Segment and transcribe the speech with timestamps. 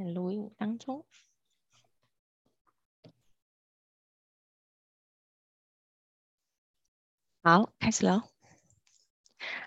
[0.00, 1.04] 在录音当中。
[7.42, 8.39] 好，开始了。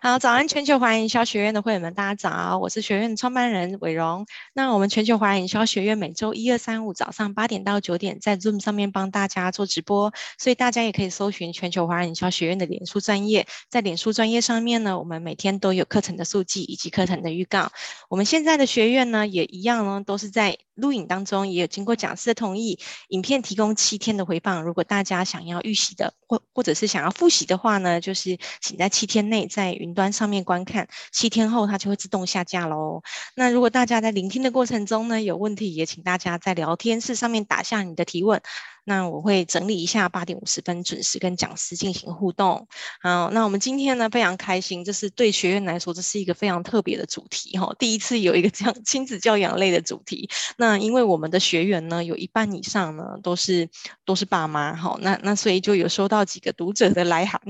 [0.02, 0.48] 好，早安！
[0.48, 4.26] 全球华人营销学院的会员们，大家早，我是学院创办人伟荣。
[4.54, 17.72] 那我们全球华人营销学院每周一、二、三、五早上八点到九点在 Zoom 上面帮大家做直播，所以大家也可以搜寻全球华人营销学院的脸书专业，在脸书专业上面呢，我们每天都有课程的速记以及课程的预告。
[18.10, 24.64] 我们现在的学院呢，也一样呢，都是在录影当中，也有经过讲师的同意，影片提供七天的回放。
[24.64, 33.02] 如果大家想要预习的，或或者是想要复习的话呢，就是请在七天内在云端上面观看，七天后它就会自动下架喽。
[33.36, 38.42] 那如果大家在聆听的过程中呢，有问题，也请大家在聊天室上面打下你的提问。
[38.86, 42.68] 那我会整理一下，八点五十分准时跟讲师进行互动。
[43.02, 50.30] 好，那我们今天呢，非常开心，这是对学院来说，这是一个非常特别的主题哈，第一次有一个这样 亲子教养类的主题。
[50.58, 53.70] 那因为我们的学员呢，有一半以上呢都是
[54.04, 57.42] 都是爸妈哈，那那所以就有收到几个读者的来函，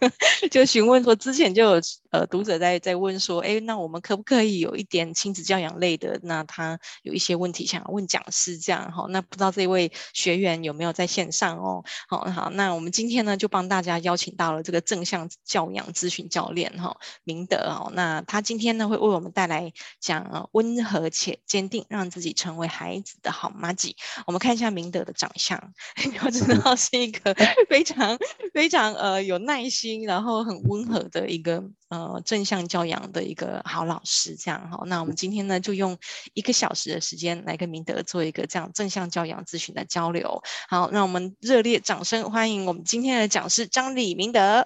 [0.52, 6.20] 就询问说，之前就有呃读者在在问说，哎，那我们可不可以有一点亲子教养类的？
[6.22, 10.73] 那他有一些问题想要问讲师这样哈，那不知道这位学员有。
[10.74, 23.96] 没有在线上哦，好好，那我们今天呢就帮大家邀请到了这个正向教养咨询教练哈明德哦，那他今天呢会为我们带来讲温和且坚定，让自己成为孩子的好妈吉。
[24.26, 25.72] 我们看一下明德的长相，
[26.24, 27.34] 我知道 是一个
[27.68, 28.18] 非常
[28.52, 31.62] 非常呃有耐心，然后很温和的一个
[31.94, 34.34] 呃正向教养的一个好老师。
[34.36, 35.96] 这样哈，那我们今天呢就用
[36.32, 40.42] 一个小时的时间来跟明德做一个这样正向教养咨询的交流。
[40.68, 44.64] 好，让我们热烈掌声欢迎我们今天的讲师张李明德。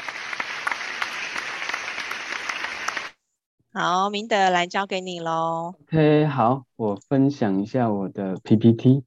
[3.73, 5.75] 好，明德来交给你喽。
[5.83, 9.05] OK，好，我分享一下我的 PPT。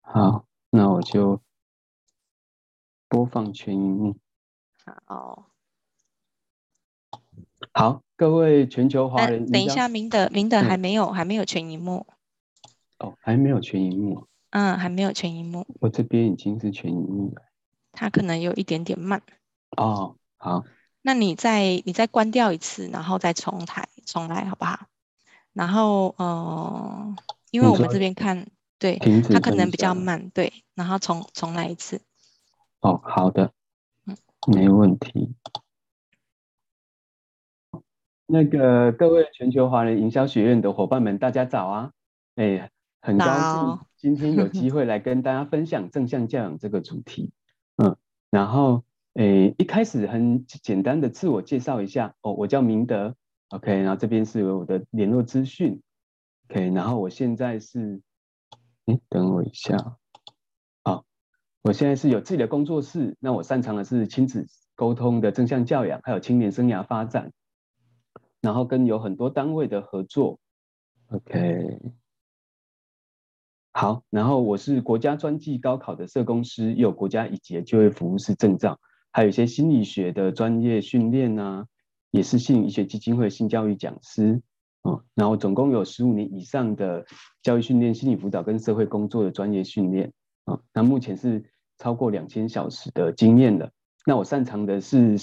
[0.00, 1.40] 好，那我就
[3.08, 4.16] 播放全萤幕。
[5.06, 5.49] 好，
[7.74, 12.06] 好，各位全球华人，等一下，明德，明德还没有，嗯、还没有全荧幕。
[12.98, 14.26] 哦，还没有全荧幕。
[14.50, 15.64] 嗯，还没有全荧幕。
[15.80, 17.42] 我这边已经是全荧幕了。
[17.92, 19.22] 它可能有一点点慢。
[19.76, 20.64] 哦，好。
[21.02, 24.86] 那你再你再关掉一次，然后再重台重来，好不好？
[25.52, 27.14] 然后，呃，
[27.52, 28.48] 因为我们这边看，
[28.78, 28.98] 对，
[29.32, 30.52] 它可能比较慢，对。
[30.74, 32.00] 然后重重来一次。
[32.80, 33.52] 哦，好的。
[34.06, 34.16] 嗯，
[34.48, 35.32] 没问题。
[38.30, 41.92] 那个各位全球华人营销学院的伙伴们，大家早啊！
[42.36, 42.70] 哎。
[43.02, 47.32] 很高兴 今天有机会来跟大家分享正向教养这个主题，
[47.76, 47.96] 嗯，
[48.30, 53.16] 然后诶，一开始很简单的自我介绍一下哦，我叫明德
[53.48, 55.80] ，OK，然后这边是有我的联络资讯
[56.50, 58.02] ，OK，然后我现在是，
[58.84, 59.96] 诶，等我一下，
[60.84, 61.06] 好，
[61.62, 67.32] 我现在是有自己的工作室，那我擅长的是亲子沟通的正向教养，还有青年生涯发展，
[68.40, 70.38] 然后跟有很多单位的合作
[71.08, 71.78] ，OK。
[73.72, 78.80] 好，然后我是国家专技高考的社工师，也有国家一级的就业服务师证照，
[79.12, 81.66] 还有一些心理学的专业训练啊，
[82.10, 84.42] 也是性医学基金会性教育讲师，
[84.82, 87.06] 嗯，然后总共有十五年以上的
[87.42, 90.12] 教育训练、心理辅导跟社会工作的专业训练，
[90.46, 91.44] 啊，那目前是
[91.78, 93.70] 超过两千小时的经验了。
[94.04, 95.16] 那我擅长的是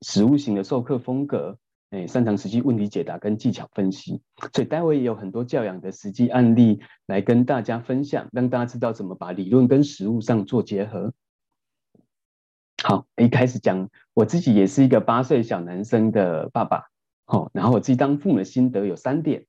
[0.00, 1.58] 实务型的授课风格。
[1.90, 11.12] 哎，擅长实际问题解答跟技巧分析，所以待会也有很多教养的实际案例来跟大家分享，让大家知道怎么把理论跟实务上做结合。
[12.84, 16.84] 好，一开始讲我自己也是一个八岁小男生的爸爸，
[17.24, 19.44] 好，然后我自己当父母的心得有三点。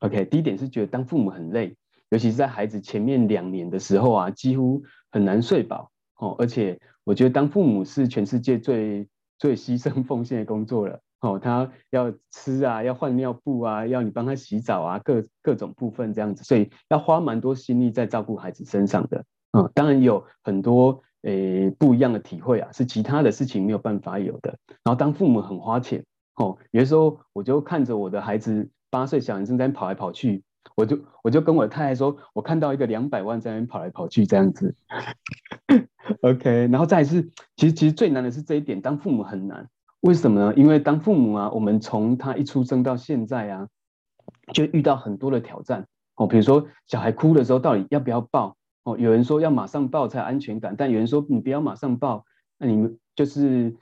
[0.00, 1.74] OK，第一点是觉得当父母很累，
[2.10, 11.00] 尤其是在孩子前面两年的时候啊，几乎很难睡饱，哦，而且我觉得当父母是全世界最最牺牲奉献的工作了。
[11.20, 19.24] 哦，他要吃啊，要换尿布啊，要你帮他洗澡啊，各各种部分这样子，所以要花蛮多心力在照顾孩子身上的。
[19.52, 24.56] 嗯，当然有很多诶、不一样的体会啊，是其他的事情没有办法有的。
[24.84, 26.04] 然后当父母很花钱，
[26.36, 30.44] 哦，有的时候我就看着我的孩子八岁小男生在跑来跑去，
[30.76, 34.76] 我就我就跟我太太说，我看到一个两百万在那边跑来跑去这样子。
[36.22, 37.22] OK，然后再是，
[37.56, 39.68] 其实其实最难的是这一点，当父母很难。
[40.00, 40.54] 为什么呢？
[40.54, 43.68] 因为当父母啊，我们从他一出生到现在啊，
[44.52, 46.26] 就遇到很多的挑战哦。
[46.26, 48.56] 比如说小孩哭的时候，到底要不要抱？
[48.84, 52.24] 哦，有人说要马上抱才有安全感，但有人说你不要马上抱，
[52.58, 53.76] 那你们就是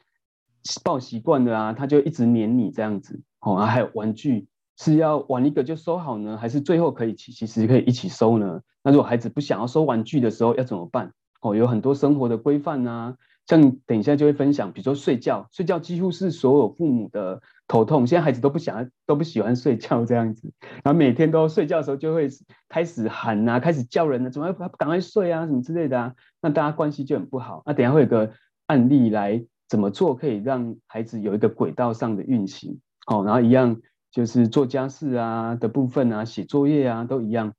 [0.83, 3.57] 抱习惯了啊，他就一直黏你这样子哦。
[3.57, 4.49] 还有玩具
[4.79, 8.61] 是要玩一个就收好呢，还是最后可以其其实可以一起收呢？
[8.83, 11.13] 那如果孩子不想要收玩具的时候要怎么办？
[11.43, 18.07] 哦，有很多生活的规范啊，像等一下就会分享，比如说睡觉，睡觉几乎是所有父母的头痛。
[18.07, 20.53] 现在孩子都不想，都不喜欢睡觉这样子，
[20.83, 22.29] 然后每天都睡觉的时候就会
[22.69, 27.63] 开始喊啊，开始叫人啊，怎么不赶快睡啊，什么之类的啊，那大家关系就很不好。
[27.67, 28.33] 那等下会有个
[28.67, 33.81] 案例来怎么做可以让孩子有一个轨道上的运行，哦，然后一样。
[34.13, 37.53] 就是做家事啊的部分啊，写作业啊都一样，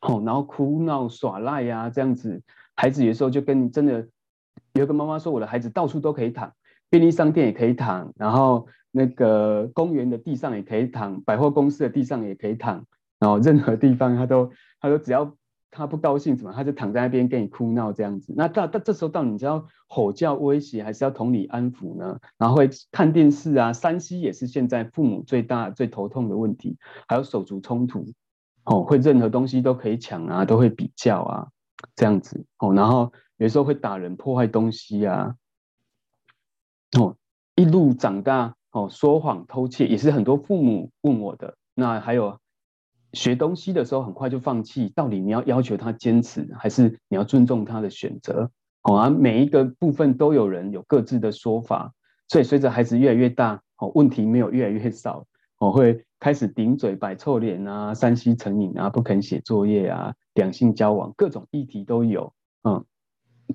[0.00, 2.42] 哦，然后哭闹耍赖、啊、这样子，
[2.74, 4.08] 孩子有时候就跟真的，
[4.78, 6.52] 有个妈妈说，我的孩子到处都可以躺，
[6.90, 12.84] 便利商店也可以躺，然后那个公园的地上也可以躺，百货公司的地上也可以躺，
[13.18, 15.34] 然后任何地方他都 他都只要。
[15.70, 18.32] 他不高兴什么，他就躺在那边跟你哭闹这样子。
[18.34, 22.18] 那到到这时候到你知道吼叫威胁，还是要同理安抚呢？
[22.38, 26.78] 然后会看电视啊，3C 也是现在父母最大最头痛的问题。
[27.06, 28.06] 还有手足冲突，
[28.64, 31.46] 哦，会任何东西都可以抢啊，都会比较啊，
[31.94, 32.72] 这样子哦。
[32.72, 35.34] 然后有时候会打人、破坏东西啊。
[36.98, 37.16] 哦，
[37.56, 41.56] 一路长大哦，说谎、偷窃也是很多父母问我的。
[41.74, 42.38] 那还有。
[43.14, 48.50] 学东西的时候很快就放弃，到底你要要求他坚持，还是你要尊重他的选择？
[48.82, 51.94] 好啊，每一个部分都有人有各自的说法，
[52.28, 55.24] 所以随着孩子越来越大，哦，问题没有越来越少，
[55.58, 62.34] 我会开始顶嘴、摆臭脸啊、3C 成瘾啊、不肯写作业啊、两性交往，各种议题都有，
[62.64, 62.84] 嗯，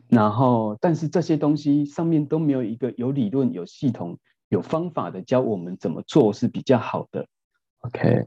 [0.10, 4.18] 然后但是这些东西上面都没有一个有理论、有系统、
[4.50, 7.26] 有方法的教我们怎么做是比较好的
[7.82, 8.26] ，OK。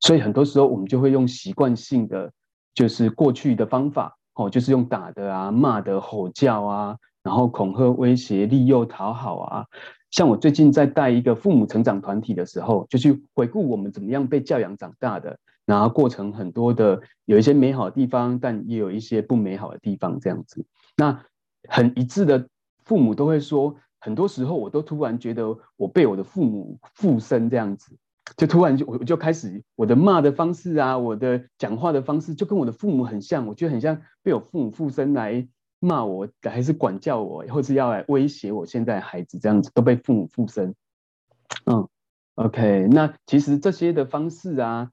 [0.00, 2.32] 所以很多时候我们就会用习惯性的，
[2.74, 9.66] 就是过去的方法，哦，就是用打的啊、骂的、吼叫啊，然后恐吓、威胁、利诱、讨好啊。
[10.10, 20.64] 像我最近在带一个父母成长团体的时候，就去回顾我们怎么样被教养长大的，然后过程很多的有一些美好的地方，但也有一些不美好的地方，这样子。
[20.96, 21.22] 那
[21.68, 22.48] 很一致的
[22.86, 27.94] 父母都会说，很多时候我都突然觉得我被我的父母附身这样子。
[28.38, 35.46] 就突然就我就开始我的骂的方式啊，我的讲话的方式就跟我的父母很像，我觉得很像被我父母附身来
[35.80, 40.74] 骂我，还是管教我，或是要来威胁我现在孩子这样子都被父母附身。
[41.66, 41.86] 嗯
[42.36, 44.90] ，OK，那其实这些的方式啊，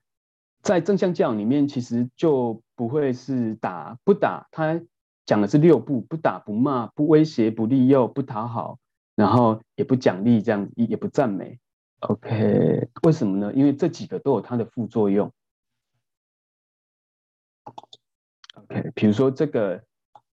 [0.66, 4.82] 在正向教养里面其实就不会是打不打，他
[5.24, 8.80] 讲的是六不：不打、不骂、不威胁、不利诱、不讨好，
[9.16, 11.60] 然后也不奖励，这样也不赞美。
[12.00, 13.54] OK，为什么呢？
[13.54, 15.32] 因为这几个都有它的副作用。
[18.56, 19.84] OK，比如说这个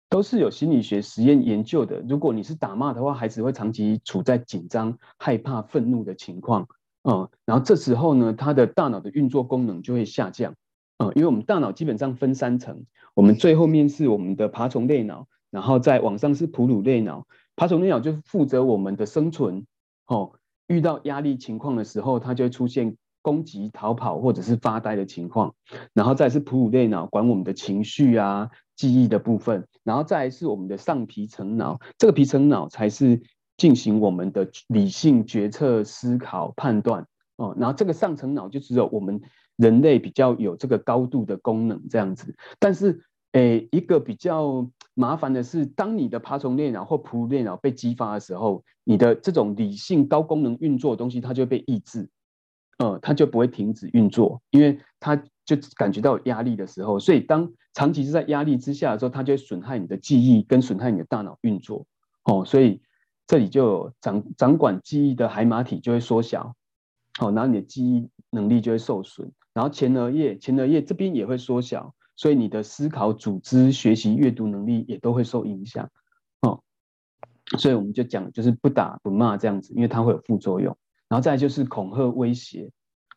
[0.08, 2.00] 都是有心理学实验研究的。
[2.08, 6.70] 如果你是打骂的话，孩子会长期处在紧张、害怕、愤怒的情况。
[7.04, 10.54] 嗯，然后这时候呢，他的大脑的运作功能就会下降。
[10.98, 17.26] 嗯，因为我们大脑基本上分三层，我们最后面是我们的爬虫类脑，然后再往上是哺乳类脑。
[17.56, 19.66] 爬虫类脑就负责我们的生存。
[20.06, 20.34] 哦。
[20.68, 25.54] 遇到压力情况的时候，它就会出现攻击、逃跑或者是发呆的情况。
[25.94, 29.68] 然后再是哺乳类脑，管我们的情绪啊、记忆的部分。
[29.84, 33.22] 然后再是我们的上皮层脑，这个皮层脑才是
[33.62, 37.06] 进行我们的理性决策、思考、判断
[37.36, 37.56] 哦。
[37.60, 39.22] 然后这个上层脑就只有我们
[39.56, 42.36] 人类比较有这个高度的功能这样子。
[42.58, 52.10] 但是，诶，一个比较麻烦的是，当你的爬虫类脑或哺乳类脑被激发的时候，你的这种理性高功能运作的东西，它就会被抑制，
[52.80, 61.86] 呃，它就不会停止运作，因为它就感觉到压力的时候，所以当长期是在压力之下的时候，它就会损害你的记忆跟损害你的大脑运作，
[62.24, 62.82] 哦，所以
[63.32, 66.54] 这里就掌掌管记忆的海马体就会缩小，
[67.22, 71.96] 哦，然后你的记忆能力就会受损，然后前额叶前额叶这边也会缩小。
[72.18, 75.90] 所以你的思考、组织、学习、阅读能力也都会受影响，
[76.42, 76.62] 哦。
[77.58, 80.78] 所以我们就讲，就是不打不骂这样子，因为它会有副作用。
[81.08, 82.70] 然后再就是恐吓威胁，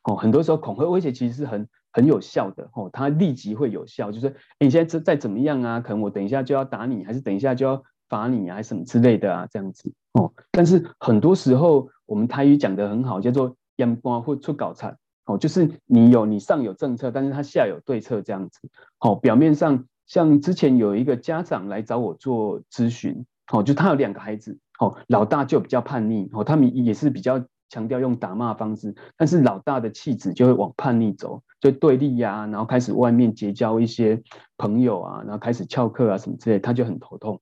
[0.04, 7.82] 哦，很多时候恐吓威胁其实是很很有效的，哦，它立即会有效，就是你现在再怎么样啊，可能我等一下就要打你，还是等一下就要
[8.14, 10.32] 罚你啊，什么之类的啊，这样子，哦。
[10.52, 14.96] 但是很多时候我们台语讲得很好，叫做“阳光会出搞惨”。
[15.26, 18.60] 哦，就是你有你上有政策，但是他下有对策这样子。
[19.00, 34.22] 哦，表面上像之前有一个家长来找我做咨询，哦，就他有两个孩子，哦，老大就比较叛逆，哦，他们也是比较强调用打骂方式，但是老大的气质就会往叛逆走，就对立呀、然后开始外面结交一些
[34.56, 37.40] 朋友啊，然后开始翘课啊什么之类，他就很头痛。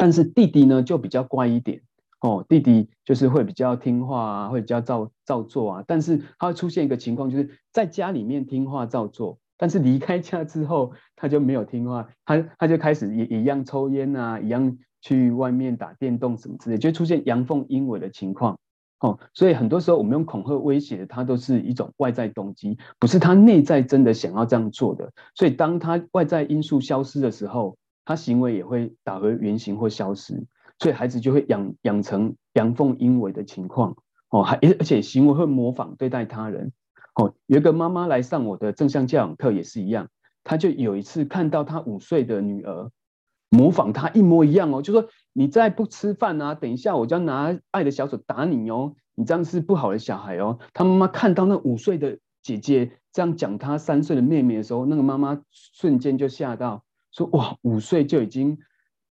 [0.00, 1.82] 但是弟弟呢就比较乖一点，
[2.22, 18.56] 哦，弟弟就是会比较听话啊，会比较照照做啊，但是他会出现一个情况，就是在家里面听话照做，但是离开家之后他就没有听话，他他就开始也一样抽烟啊，一样去外面打电动什么之类，就出现阳奉阴违的情况。
[19.00, 25.10] 哦，所以很多时候我们用恐吓威胁的，它都是一种外在动机，不是他内在真的想要这样做的。
[25.34, 27.76] 所以当他外在因素消失的时候，
[28.10, 30.44] 他行为也会打回原形或消失。
[30.80, 33.94] 所以孩子就会养养成阳奉阴违的情况，
[34.30, 36.72] 哦，还而且行为会模仿对待他人，
[37.14, 40.08] 哦，有一个妈妈来上我的正向教养课也是一样，
[40.42, 42.90] 她就有一次看到她五岁的女儿
[43.50, 50.58] 模仿她一模一样哦，就说你再不吃饭啊，等一下我就要拿爱的小手打你哦，你这样是不好的小孩哦。
[50.72, 58.58] 她妈妈看到那五岁的姐姐这样讲她三岁的妹妹的时候，那个妈妈瞬间就吓到，说哇，五岁就已经。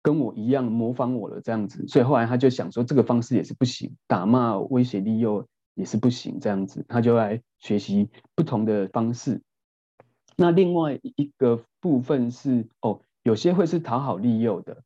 [0.02, 9.42] 跟我一样模仿我了这样子，所以后来他就想说，这个方式也是不行，打骂、威胁、利诱也是不行，这样子，他就来学习不同的方式。
[10.38, 14.82] 那另外一个部分是哦，有些会是讨好利诱的，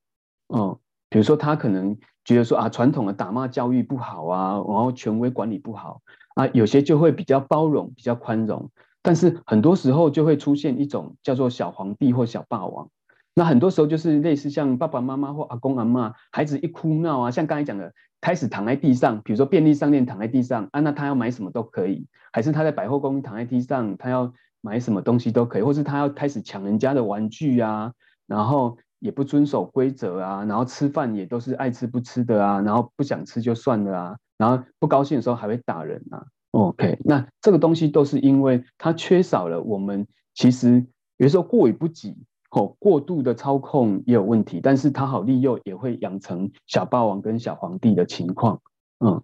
[0.48, 0.79] 哦，
[1.10, 6.01] 比如说他可能觉得说啊，传统的打骂教育不好啊，然后权威管理不好
[6.34, 8.72] 啊，有些就会比较包容、比较宽容，
[9.03, 12.89] 但是很多时候就会出现一种叫做小皇帝或小霸王。
[13.35, 27.91] 那很多时候就是类似像爸爸妈妈或阿公阿嬷，孩子一哭闹啊，像刚才讲的，开始躺在地上，比如说便利商店躺在地上啊，那他要买什么都可以，还是他在百货公司躺在地上，他要买什么东西都可以，或是他要开始抢人家的玩具啊，
[28.27, 36.23] 然后也不遵守规则啊，然后吃饭也都是爱吃不吃的啊，然后不想吃就算了啊，然后不高兴的时候还会打人啊。
[36.51, 40.85] OK，那这个东西都是因为他缺少了我们其实
[41.17, 42.15] 有时候过犹不及。
[42.55, 48.62] 哦，过度的操控也有问题，但是他好利诱也会养成小霸王跟小皇帝的情况。
[49.00, 49.24] 嗯，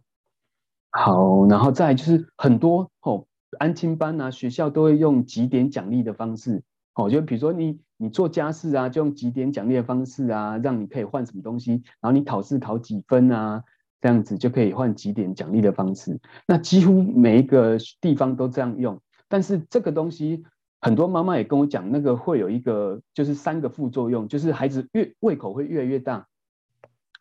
[0.89, 3.27] 好，然后再就是很多哦，
[3.59, 6.63] 安亲班啊，学校都会用几点奖励的方式。
[6.95, 13.63] 哦，就比如说你你做家事啊，就用几点奖励的方式啊，让你可以换什么东西，然后你考试考几分啊，
[14.01, 16.19] 这样子就可以换几点奖励的方式。
[16.47, 20.43] 那几乎每一个地方都这样用，但是这个东西。
[20.81, 26.27] 很多妈妈也跟我讲，那个会有一个，就是三个副作用，就是孩子越胃口会越来越大，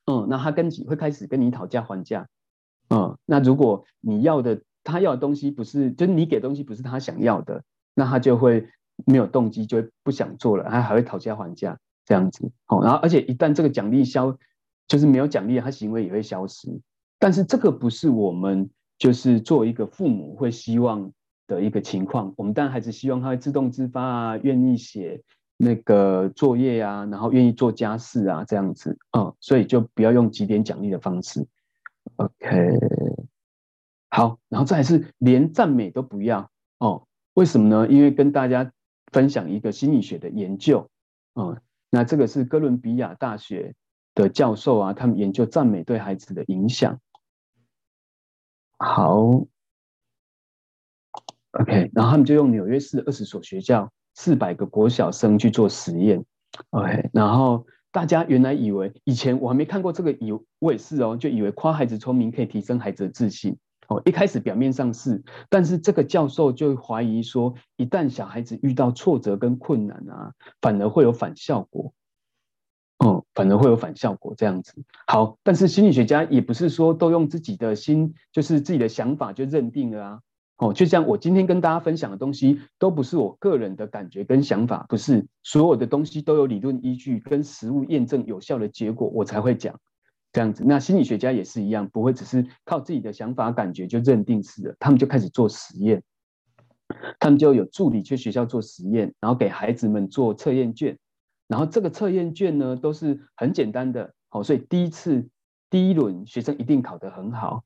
[0.07, 2.29] 嗯，那他跟你会开始跟你讨价还价，
[2.91, 7.63] 嗯，那如果你要的他要的东西不是，就是你给东西不是他想要的，
[7.95, 8.69] 那他就会
[9.05, 14.39] 没有动机，就会不想做了，他还会讨价还价这样子，好，然后而且一旦这个奖励消，
[14.87, 16.81] 就是没有奖励，他行为也会消失，
[17.19, 21.13] 但是这个不是我们就是做一个父母会希望
[21.49, 25.21] 的一个情况，我们当然还是希望他会自动自发啊，愿意写
[25.57, 31.45] 那个作业啊，然后愿意做家事啊，这样子，嗯，所以就不要用几点奖励的方式
[32.17, 32.79] ，OK，
[34.11, 36.49] 好，然后再是连赞美都不要。
[36.79, 37.89] 哦，为什么呢？
[37.89, 38.71] 因为跟大家
[39.11, 40.89] 分享一个心理学的研究，
[41.35, 43.75] 嗯，那这个是哥伦比亚大学
[44.15, 47.01] 的教授啊，他们研究赞美对孩子的影响，
[48.77, 49.47] 好。
[51.53, 56.25] OK，然后他们就用纽约市二十所学校四百个国小生去做实验。
[56.71, 63.57] OK，然后大家原来以为以前我还没看过这个，以我也是哦，就以为夸孩子聪明可以提升孩子的自信。
[63.89, 71.91] 哦，一开始表面上是，但是这个教授就怀疑说，一旦小孩子遇到挫折跟困难啊，反而会有反效果。
[72.99, 74.75] 哦，反而会有反效果这样子。
[75.07, 80.21] 好，但是心理学家也不是说都用自己的心，就是自己的想法就认定了啊。
[80.59, 89.79] 哦，就像我今天跟大家分享的东西，都不是我个人的感觉跟想法，不是所有的东西都有理论依据跟实物验证有效的结果，我才会讲
[90.33, 90.65] 这样子。
[90.67, 96.03] 那心理学家也是一样，不会只是靠自己的想法感觉就认定是的，他们就开始做实验，
[97.21, 100.99] 他们就有助理去学校做实验，然后给孩子们做测验卷，
[101.47, 105.29] 然后这个测验卷呢都是很简单的，好，所以第一次
[105.71, 107.63] 第一轮学生一定考得很好。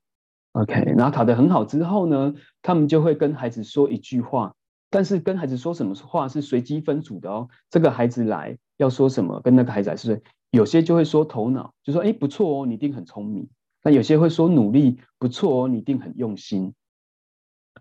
[0.53, 4.53] OK，然后考得很好之后呢，他们就会跟孩子说一句话，
[4.89, 7.47] 但是跟孩子说什么话是随机分组的哦。
[7.69, 10.23] 这个孩子来要说什么，跟那个孩子来是不是？
[10.51, 13.49] 有些就会说头脑，就说哎不错哦，你一定很聪明。
[13.81, 16.73] 那有些会说努力，不错哦，你一定很用心。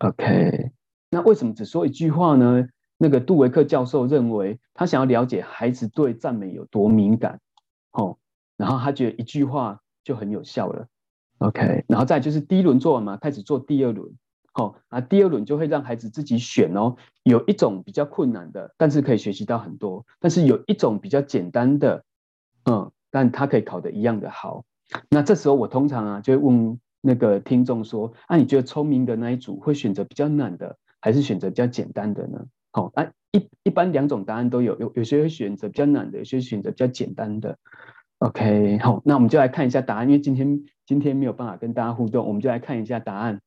[0.01, 0.71] OK，
[1.11, 2.67] 那为什么只说一句话呢？
[2.97, 7.41] 那个杜维克教授认为，他想要了解孩子对赞美有多敏感，
[7.93, 8.17] 哦，
[8.57, 10.87] 然后他觉得一句话就很有效了。
[11.43, 14.11] OK，然后再就是第一轮做完嘛，开始做第二轮，
[14.53, 22.05] 好，啊，第二轮就会让孩子自己选哦，有一种比较困难的，但是可以学习到很多，但是有一种比较简单的，
[22.65, 24.65] 嗯，但他可以考得一样的好。
[25.09, 32.45] 那这时候我通常啊就会问那个听众说：啊，你觉得聪明的那一组会选择比较难的，还是选择比较简单的呢？
[32.71, 37.59] 好，啊一一般两种答案都有，有有些会选择比较难的，有些选择比较简单的。
[38.23, 43.41] OK，好，那我们就来看一下答案，因为今天今天没有办法跟大家互动，我们就来看一下答案。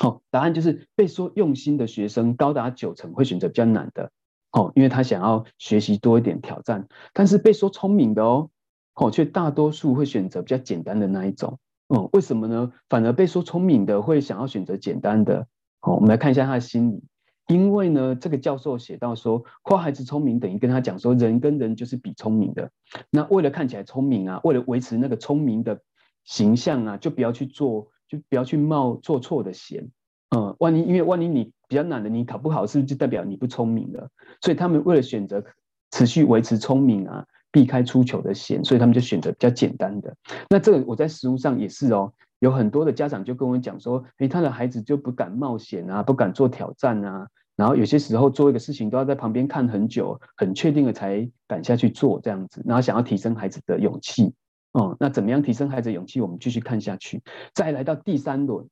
[0.00, 4.10] 好，答案就是被说用心的学生高达九成会选择比较难的。
[4.50, 8.50] 哦，因为他想要学习多一点挑战，但是被说聪明的哦，
[8.94, 11.60] 哦，却大多数会选择比较简单的那一种。
[11.86, 12.72] 哦，为什么呢？
[12.88, 15.46] 反而被说聪明的会想要选择简单的。
[15.78, 17.04] 好，我们来看一下他的心理。
[17.48, 22.70] 因为呢，这个教授写到说，夸孩子聪明等于跟他讲说，人跟人就是比聪明的。
[23.10, 25.80] 那为了看起来聪明啊，为了维持那个聪明的
[26.24, 29.88] 形象啊，就不要去做，就不要去冒做错的险。
[30.36, 34.10] 嗯，万一因为万一你比较难的，你考不好，是不是就代表你不聪明了？
[34.42, 35.42] 所以他们为了选择
[35.90, 40.14] 持续维持聪明啊，避开出糗的险，所以他们就选择比较简单的。
[40.50, 54.34] 那这个我在实务上也是哦，有很多的家长就跟我讲说，诶，他的孩子就不敢冒险啊，不敢做挑战啊，然后有些时候做一个事情都要在旁边看很久，很确定了才敢下去做这样子，然后想要提升孩子的勇气。
[54.72, 56.20] 哦、那怎么样提升孩子的勇气？
[56.20, 57.22] 我们继续看下去，
[57.54, 58.68] 再来到第三轮，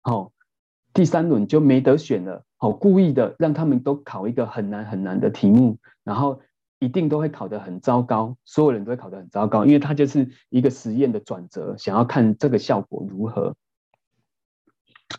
[0.00, 0.32] 好、
[0.92, 6.40] 第三轮就没得选了，好，故意的让他们都考一个很难很难的题目，然后
[6.80, 13.54] 一定都会考得很糟糕，所有人都会考得很糟糕，因为他就是一个实验的转折，想要看这个效果如何。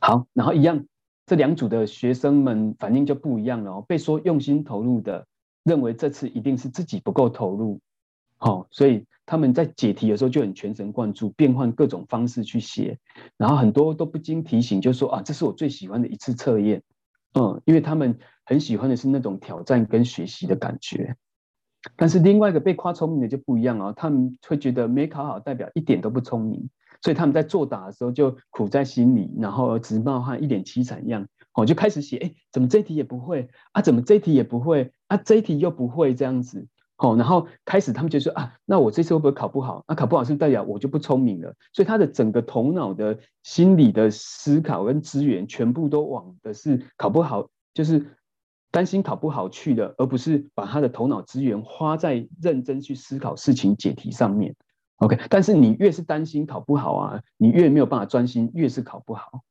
[0.02, 0.86] 好，然后一样，
[1.28, 5.28] 这两组的学生们反应就不一样了哦，被说用心投入的，
[5.64, 7.80] 认为这次一定是自己不够投入。
[8.38, 12.98] 好，所以他们在解题的时候就很全神贯注，变换各种方式去写，
[13.38, 16.82] 然后很多都不经提醒就说啊，这是我最喜欢的一次测验，
[17.36, 21.16] 嗯，因为他们很喜欢的是那种挑战跟学习的感觉。
[21.96, 26.70] 但是另外一个被夸聪明的就不一样哦，他们会觉得没考好代表一点都不聪明，
[27.02, 33.82] 所以他们在作答的时候就苦在心里，然后直冒汗，一脸凄惨样，哦，就开始写，哎，怎么这题也不会啊？
[33.82, 35.18] 怎么这题也不会啊？
[35.18, 36.68] 这题又不会这样子。
[36.98, 39.84] 哦，然后开始他们就说啊，那我这次会不会考不好？
[39.88, 41.56] 啊、考不好是代表我就不聪明了？
[41.74, 48.06] 所以他的整个头脑的心理的思考跟资源全部都往的是考不好，就是
[48.72, 54.56] 担心考不好去的，而不是把他的头脑资源花在认真去思考事情解题上面。
[54.98, 59.44] OK，但是你越是担心考不好啊，你越没有办法专心，越是考不好。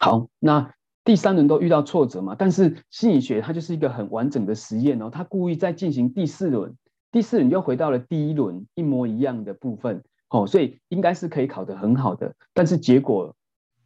[0.00, 0.72] 好，那。
[1.04, 6.74] 第三轮都遇到挫折嘛，但是心理学它就是一个很完整的实验哦，它故意在进行第四轮，
[7.12, 13.36] 第四轮又回到了第一轮一模一样的部分哦，所以应该是可以考得很好的，但是结果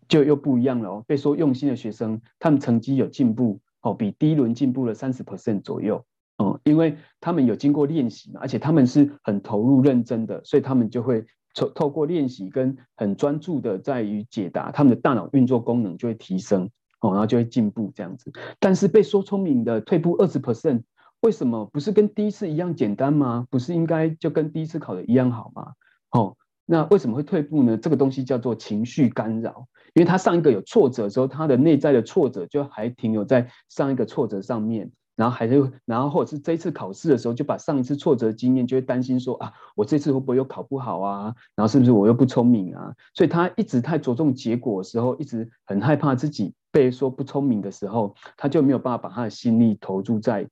[0.09, 1.05] 就又不一样了哦。
[1.07, 6.05] 被说用心的学生，他们成绩有进步哦，比第一轮进步了三十 percent 左右
[6.39, 16.71] 哦，因为他们有经过练习嘛，而且他们是很投入认真的，所以他们就会透透过练习跟很专注的在于解答，他们的大脑运作功能就会提升。
[17.03, 20.83] 哦，然后就会进步这样子，但是被说聪明的退步二十 percent，
[21.23, 23.47] 为什么不是跟第一次一样简单吗？
[23.49, 25.73] 不是应该就跟第一次考的一样好吗？
[26.11, 26.37] 哦，
[26.73, 27.77] 那为什么会退步呢？
[27.77, 34.93] 这个东西叫做情绪干扰，因为他上一个有挫折的时候，他的内在的挫折就还停留在上一个挫折上面。
[35.17, 41.35] 然后还是，然后或者是这一次考试的时候，就把上一次挫折经验，就会担心说啊，我这次会不会又考不好啊？
[41.57, 42.95] 然后是不是我又不聪明啊？
[43.15, 50.49] 所以他一直太着重结果的时候，一直很害怕自己被说不聪明的时候，他就没有办法把他的心力投注在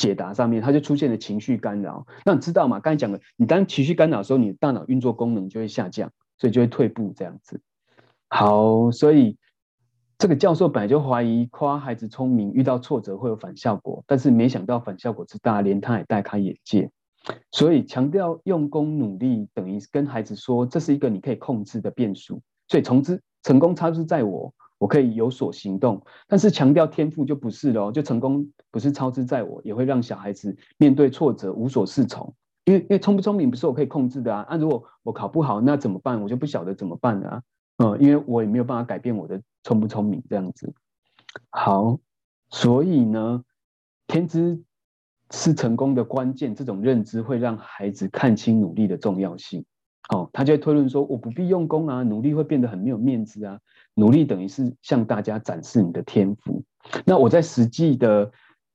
[0.00, 2.06] 解答上面，他就出现了情绪干扰。
[2.24, 2.80] 那你知道吗？
[2.80, 7.60] 刚才讲的，你当情绪干扰的时候，你的大脑运作功能就会下降，所以就会退步这样子。
[8.28, 9.36] 好，所以。
[10.20, 16.90] 这个教授本来就怀疑夸孩子聪明遇到挫折会有反效果，但是没想到反效果之大，连他也大开眼界。
[17.50, 22.42] 所以强调用功努力，等于跟孩子说，这是一个你可以控制的变数。
[22.68, 26.02] 所以从之成功差之在我，我可以有所行动。
[26.26, 32.34] 但是强调天赋就不是了，就成功不是操之在我，也会让小孩子面对挫折无所适从。
[32.64, 36.20] 因为因为聪不聪明不是我可以控制的啊，那、如果我考不好，那怎么办？
[36.22, 37.42] 我就不晓得怎么办了啊。
[37.76, 40.72] 嗯，因为我也没有办法改变我的聪不聪明这样子。
[41.50, 41.98] 好，
[42.48, 43.44] 所以呢，
[44.06, 44.62] 天资
[45.30, 49.64] 是成功的关键，这种认知会让孩子看清努力的重要性。
[50.12, 53.60] 哦，他就会推论说，我不必用功啊，努力会变得很没有面子啊。
[53.94, 56.62] 努力等于是向大家展示你的天赋。
[57.04, 58.32] 那我在实际的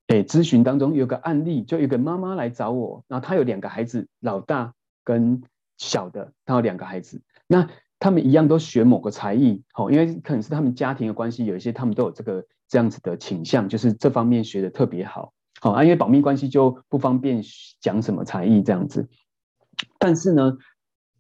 [0.08, 4.74] 诶咨询当中有个案例，就有个妈妈来找我，然后她有两个孩子，老大
[5.04, 5.42] 跟
[5.78, 7.70] 小的，她有两个孩子，那。
[7.98, 17.42] 他们一样都学某个才艺，好，因为可能是他们家庭的关系，有一些他们都有这个这样子的倾向，就是这方面学得特别好，好啊，因为保密关系就不方便
[17.80, 19.08] 讲什么才艺这样子。
[19.98, 20.58] 但是呢，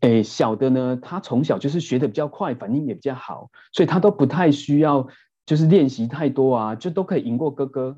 [0.05, 5.07] 诶，小的呢，他从小就是学的比较快，反应也比较好，所以他都不太需要
[5.47, 7.97] 就是练习太多啊，就都可以赢过哥哥，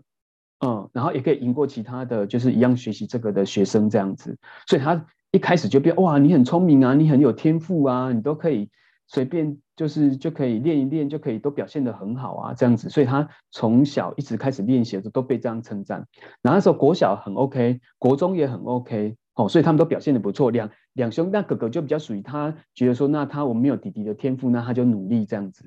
[0.66, 8.70] 嗯，然后也可以赢过其他的就是一样学习这个的学生这样子，所以他一开始就变哇，你很聪明啊，你很有天赋啊，你都可以
[9.08, 16.08] 随便就是就可以练一练，就可以都表现得很好啊，这样子，所以他从小一直开始练习的时候都被这样称赞，
[16.42, 19.18] 然后那时候国小很 OK，国中也很 OK。
[19.38, 25.64] 哦，所以他们都表现得不错，两两兄，那哥哥就比较属于他觉得说，那他我没有弟弟的天赋，那他就努力这样子。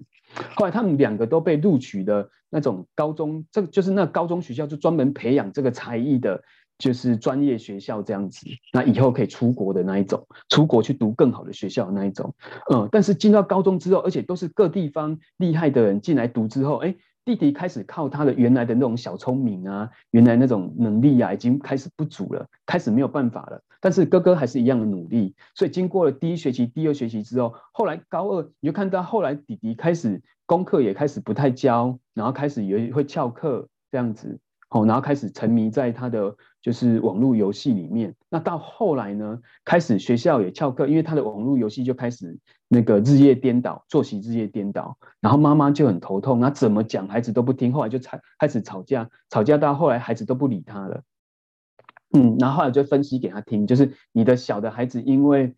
[0.57, 6.43] 后来他们两个都被录取的那种高中，这就是那高中学校就专门培养这个才艺的，
[6.79, 8.45] 就是专业学校这样子。
[8.73, 12.35] 那以后可以出国的那一种，出国去读更好的学校的那一种。
[12.75, 16.95] 嗯，但是进到高中之后，而且都是各地方厉害的人进来读之后，哎。
[17.25, 23.63] 弟弟开始靠他的原来的那种小聪明啊，原来那种能力啊，已经开始不足了，开始没有办法了。
[23.81, 38.14] 但是哥哥还是一样的努力，所以经过了第一学期、第二学期之后，后来高二你就看到后来弟弟开始功课也开始不太教，然后开始也会翘课这样子，哦，然后开始沉迷在他的就是网络游戏里面。
[38.29, 42.38] 那到后来呢，开始学校也翘课，因为他的网络游戏就开始。
[42.73, 51.03] 那个日夜颠倒，作息日夜颠倒，然后妈妈就很头痛，那怎么讲孩子都不听，后来就吵开始吵架，吵架到后来孩子都不理他了，
[52.12, 55.57] 嗯，然后后来就分析给他听，就是你的小的孩子，因为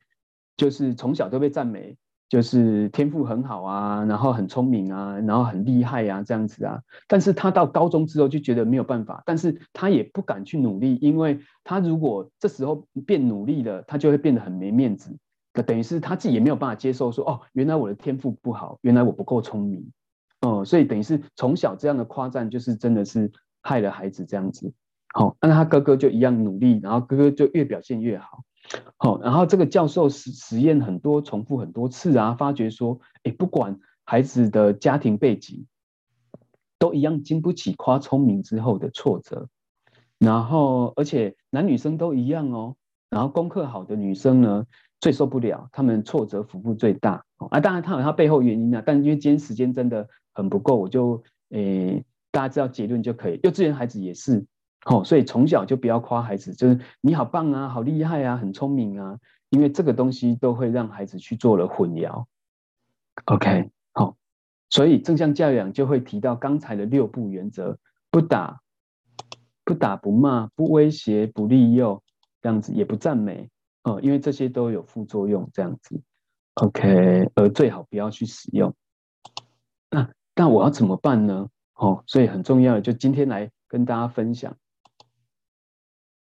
[0.56, 1.98] 就是从小都被赞美，
[2.32, 15.14] 就是天赋很好啊，然后很聪明啊，然后很厉害啊，这样子啊，但是他到高中之后就觉得没有办法，但是他也不敢去努力，因为他如果这时候变努力了，他就会变得很没面子。
[15.66, 19.92] 等于是他自己也没有办法接受说，哦，原来我的天赋不好，原来我不够聪明，
[20.40, 24.72] 哦、所以等于是从小这样的夸赞，就是真的是害了孩子这样子。
[25.12, 28.42] 好、哦，那他哥哥就一样努力，然后哥哥就越表现越好。
[28.96, 35.66] 好、然后这个教授实实验很多，重复很多次啊，发觉说，哎，不管孩子的家庭背景，
[36.79, 39.48] 都一样经不起夸聪明之后的挫折。
[40.18, 42.77] 然后，而且男女生都一样哦。
[43.11, 44.64] 然后功课好的女生呢，
[44.98, 47.61] 最受不了，他们挫折幅度最大啊！
[47.61, 53.38] 当然，他有他背后原因啊，但因为今天时间真的很不够，我就诶、大家知道结论就可以。
[53.42, 54.46] 幼稚园孩子也是，
[54.86, 59.18] 哦，所以从小就不要夸孩子，就是你好棒啊，好厉害啊，很聪明啊，
[59.50, 62.24] 因为这个东西都会让孩子去做了混淆。
[63.26, 64.16] OK，好，
[64.70, 67.78] 所以正向教养就会提到刚才的六不原则：
[68.10, 68.60] 不打、
[69.64, 72.02] 不打、不骂、不威胁、不利诱，
[72.40, 73.48] 这样子也不赞美。
[73.84, 76.00] 哦，因为这些都有副作用，这样子
[76.54, 78.74] ，OK，而最好不要去使用。
[79.90, 81.48] 那那我要怎么办呢？
[81.74, 84.56] 哦，所以很重要的，就今天来跟大家分享。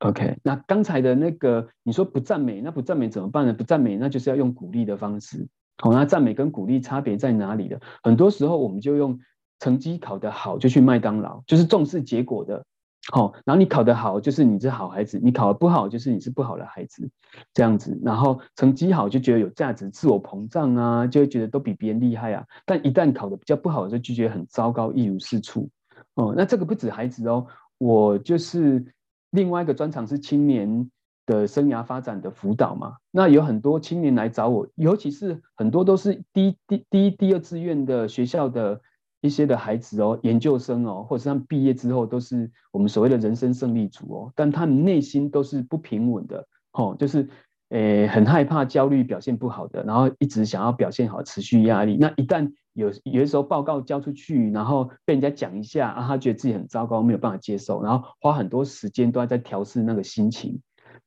[0.04, 3.54] OK，那刚才的那个你说不赞美，那不赞美怎么办呢？
[3.54, 5.48] 不赞美，那就是要用鼓励的方式。
[5.78, 7.80] 好，那赞美跟鼓励差别在哪里的？
[8.04, 9.18] 很多时候我们就用
[9.60, 12.66] 成绩考得好就去麦当劳，就是重视结果的。
[13.12, 17.10] 好，然后你考得好，就是你是好孩子；你考得不好，就是你是不好的孩子，
[17.54, 17.98] 这样子。
[18.04, 22.46] 然后成绩好就觉得有价值，自我膨胀啊，就会觉得都比别人厉害啊。
[22.66, 25.70] 但一旦考得比较不好的时候，就觉得很糟糕，一无是处。
[26.16, 27.46] 哦，那这个不止孩子哦，
[27.78, 28.86] 我就是
[29.34, 30.90] 另外一个专长是青年
[31.26, 32.96] 的生涯发展的辅导嘛。
[33.12, 38.80] 那有很多青年来找我，尤其是很多都是第一、第第一、第二志愿的学校的。
[39.26, 47.30] 一些的孩子哦，研究生哦，或者是他们毕业之后都是我们所谓的人生胜利组哦，但他们内心都是不平稳的哦，就是
[47.74, 51.98] 诶很害怕、焦虑、表现不好的，然后一直想要表现好，持续压力。
[51.98, 60.62] 那一旦有有的时候报告交出去，然后被人家讲一下啊，他觉得自己很糟糕，没有办法接受，然后花很多时间都在在调试那个心情。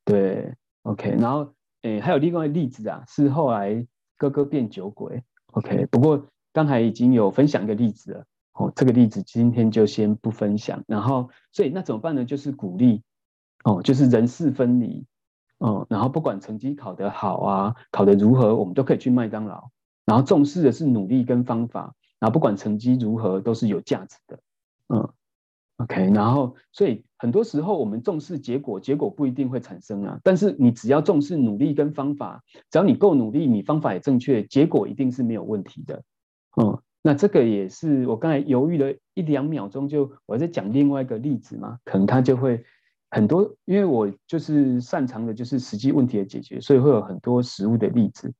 [0.05, 0.53] 对
[0.83, 3.85] ，OK，然后诶还有另外一个例子啊，是后来
[4.17, 6.25] 哥哥变酒鬼，OK，不过。
[6.53, 10.83] 刚才已经有分享一个例子了，哦，这个例子今天就先不分享。
[10.87, 12.25] 然后，所以那怎么办呢？
[12.25, 13.03] 就是鼓励，
[13.63, 15.05] 哦，就是人事分离，
[15.59, 19.69] 哦，然后不管成绩考得好啊，考得如何，我们都可以去麦当劳。
[20.05, 24.39] 然后重视的是努力跟方法，然后不管成绩如何，都是有价值的，
[24.87, 25.09] 嗯
[25.77, 26.11] ，OK。
[26.13, 30.19] 然后，所以很多时候我们重视结果，结果不一定会产生啊。
[30.23, 32.41] 但是你只要重视努力跟方法，
[32.71, 36.03] 只要你够努力，你方法也正确，结果一定是没有问题的。
[36.55, 42.63] 嗯，那这个也是我刚才犹豫了一两秒钟，就我在讲另外一个例子嘛，可能他就会
[43.09, 48.33] 很多，因为我就是擅长的就是实际问题的解决，所以会有很多实物的例子。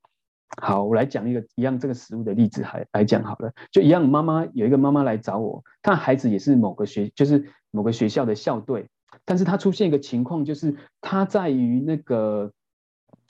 [0.62, 8.88] 好，我来讲一个一样这个实物的例子，还来讲好了，就一样妈妈有一个妈妈来找我，她孩子也是某个学就是某个学校的校队，
[9.26, 12.52] 但是他出现一个情况，就是他在于那个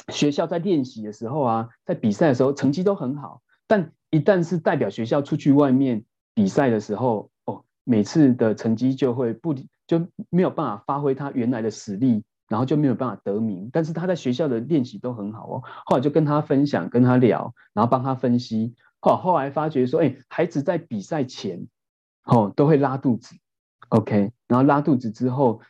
[0.10, 9.56] 学校在练习的时候啊，在比赛的时候成绩都很好，但一旦是代表学校出去外面比赛的时候，哦，每次的成绩就会不
[9.88, 13.69] 就没有办法发挥他原来的实力，然后就没有办法得名。
[13.73, 18.76] 但是他在学校的练习都很好哦，后来就跟他分享，跟他聊，然后帮他分析。
[19.00, 21.67] 后后来发觉说，哎，孩子在比赛前，
[22.26, 23.36] 哦，都会拉肚子
[23.89, 25.62] ，OK，然后拉肚子之后。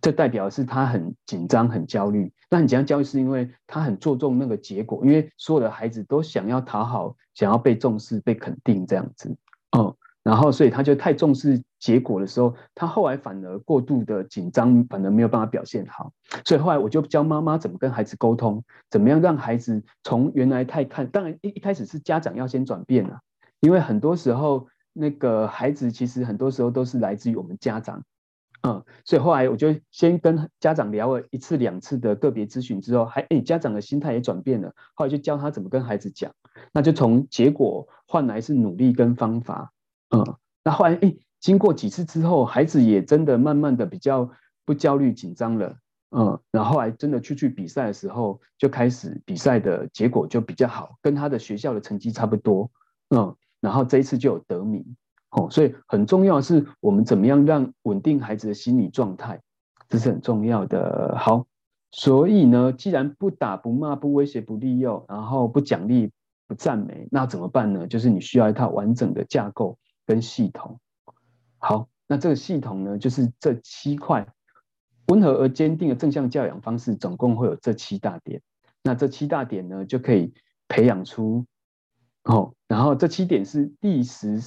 [0.00, 2.32] 这代表是他很紧张、很焦虑。
[2.48, 9.36] 那很紧张、焦虑是因为他很注重那个结果，因为所有的孩子都想要讨好、想要被重视、被肯定这样子。
[9.72, 9.96] 哦，
[10.28, 16.12] 然后所以他就太重视结果的时候，他后来反而过度的紧张，反而没有办法表现好。
[16.44, 23.20] 所以后来我就教妈妈怎么跟孩子沟通，怎么样让孩子从原来太看，当然一一开始是家长要先转变了，
[23.60, 28.04] 因为很多时候那个孩子其实很多时候都是来自于我们家长。
[28.60, 34.74] 嗯，所以后来我就先跟家长聊了一次两次的个别咨询之后，还哎，家长的心态也转变了。
[34.92, 36.30] 后来就教他怎么跟孩子讲，
[36.72, 39.72] 那就从结果换来是努力跟方法。
[40.10, 44.30] 嗯，那后来哎，经过几次之后，孩子也真的慢慢的比较
[44.64, 45.76] 不焦虑紧张了。
[46.10, 52.70] 嗯，然后后来真的出去比赛的时候，就开始比赛的结果就比较好，跟他的学校的成绩差不多。
[53.10, 54.96] 嗯，然后这一次就有得名。
[55.30, 59.38] 哦，所以很重要的是我们怎么样让稳定孩子的心理状态，
[59.90, 61.14] 这是很重要的。
[61.18, 61.44] 好，
[61.90, 66.10] 所以呢，既然不打不骂不威胁不利诱，然后不奖励
[66.46, 67.86] 不赞美，那怎么办呢？
[67.86, 69.76] 就是你需要一套完整的架构
[70.08, 70.80] 跟系统。
[71.58, 74.26] 好，那这个系统呢，就是这七块
[75.08, 78.40] 温和而坚定的正向教养方式，总共会有这七大点。
[78.82, 80.32] 那这七大点呢，就可以
[80.66, 81.44] 培养出
[82.24, 84.40] 哦，然后这七点是第十。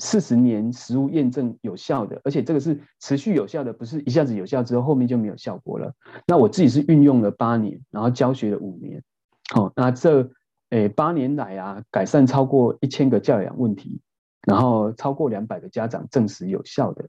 [0.00, 5.92] 四十年实物验证有效的，而且这个是持续有效的，不是一下子有效之后后面就没有效果了。
[6.24, 9.02] 那我自己是运用了八年，然后教学了五年，
[9.52, 10.30] 好，那这
[10.70, 14.00] 诶八年来啊，改善超过一千个教养问题，
[14.48, 17.06] 然后超过两百个家长证实有效的。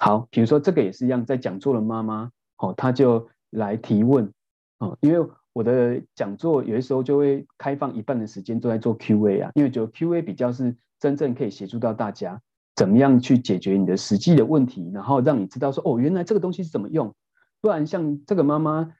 [0.00, 4.32] 好，比如说这个也是一样，在讲座的妈妈，哦，她就来提问，
[4.78, 10.74] 哦，因为我的讲座有的时候就会开放一半的时间都在做 Q&A 啊，因为觉得 Q&A 比较是。
[10.98, 12.40] 真正可以协助到大家，
[12.74, 17.14] 怎么样去解决你的实际的问题，然后让你知道说，哦，原来这个东西是怎么用。
[17.60, 18.90] 不然像这个妈妈，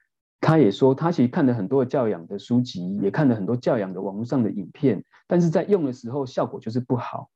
[0.40, 7.30] 他也说，他其实看了很多教养的书籍，也看了很多教养的网络上的影片，但是在用的时候效果就是不好。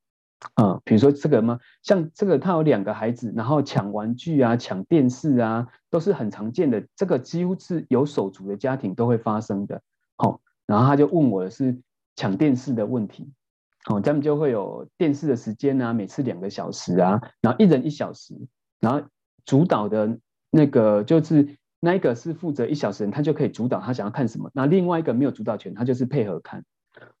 [0.55, 1.59] 啊、嗯，比如说这个吗？
[1.83, 9.81] 像这个，他有两个孩子，然后抢玩具啊、抢电视啊，都是很常见的，这个几乎是有手足的家庭都会发生的。
[10.17, 11.79] 好、然后他就问我的是
[12.15, 13.31] 抢电视的问题。
[13.85, 18.35] 哦，他们就会有电视的时间啊，每次两个小时啊，然后一人一小时，
[18.79, 19.07] 然后
[19.45, 20.17] 主导的
[20.49, 24.49] 那个就是那一个是负责一小时，他就可以主导他想要看什么。
[24.53, 26.63] 那另外一个没有主导权，他就是配合看。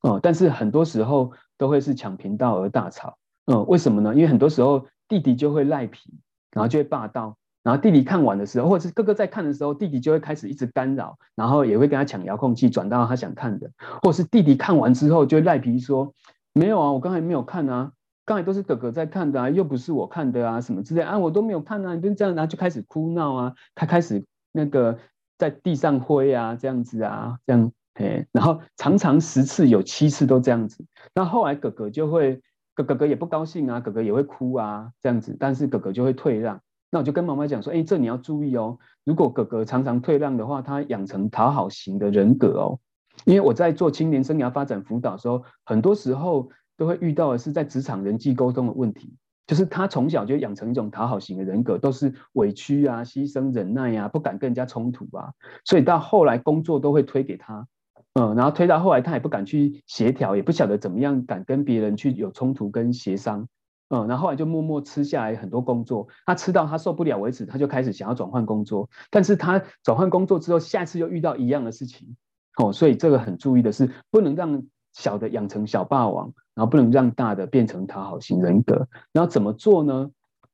[0.01, 3.17] 哦，但是很多时候都会是抢频道而大吵。
[3.47, 4.15] 嗯，为什么呢？
[4.15, 6.13] 因为很多时候弟弟就会赖皮，
[6.51, 13.69] 然后就会霸道，然后弟弟看完的时候，或者是哥哥在看的时候，弟弟就会开始一直干扰，然后也会跟他抢遥控器，转到他想看的，
[14.03, 16.13] 或是弟弟看完之后就赖皮说。
[16.53, 17.93] 没有啊，我刚才没有看啊，
[18.25, 24.97] 刚才都是哥哥在看的啊，又不是我看的啊，什么之类啊，我都没有看啊，你就这样，然后就开始哭闹啊，他开始那个
[25.37, 32.41] 在地上挥啊，这样子啊，这样，哎，然后常常十次有七次都这样子，那后来哥哥就会，
[32.73, 36.59] 哥哥哥也不高兴啊，哥哥也会哭啊，这样子，但是哥哥就会退让，
[36.89, 42.79] 那我就跟妈妈讲说，哎，这你要注意哦，如果哥哥常常退让的话，他养成讨好型的人格哦。
[43.25, 49.13] 因为我在做青年生涯发展辅导时候，很多时候都会遇到的是在职场人际沟通的问题，
[49.47, 55.33] 就是他从小就养成一种讨好型的人格，都是委屈啊、牺牲、忍耐啊，不敢跟人家冲突啊，
[55.65, 57.67] 所以到后来工作都会推给他，
[58.13, 63.47] 嗯，然后推到后来他也不敢去协调，也不晓得怎么样敢跟别人去有冲突跟协商，
[63.89, 72.15] 嗯，然后后来就默默吃下来很多工作，他吃到他受不了为止，他就开始想要转换工作，但是他转换工作之后，下次又遇到一样的事情。
[72.57, 78.87] 哦，所以这个很注意的是，不能让小的养成小霸王，然后不能让大的变成讨好型人格。
[79.11, 80.11] 然后怎么做呢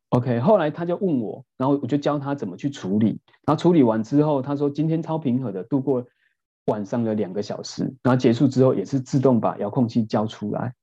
[0.10, 3.20] ？OK，后来他就问我，然后我就教他怎么去处理。
[3.46, 6.06] 然后处理完之后，他说今天超平和的度过
[6.66, 10.74] 晚上的两个小时，然后结束之后也是自动把遥控器交出来。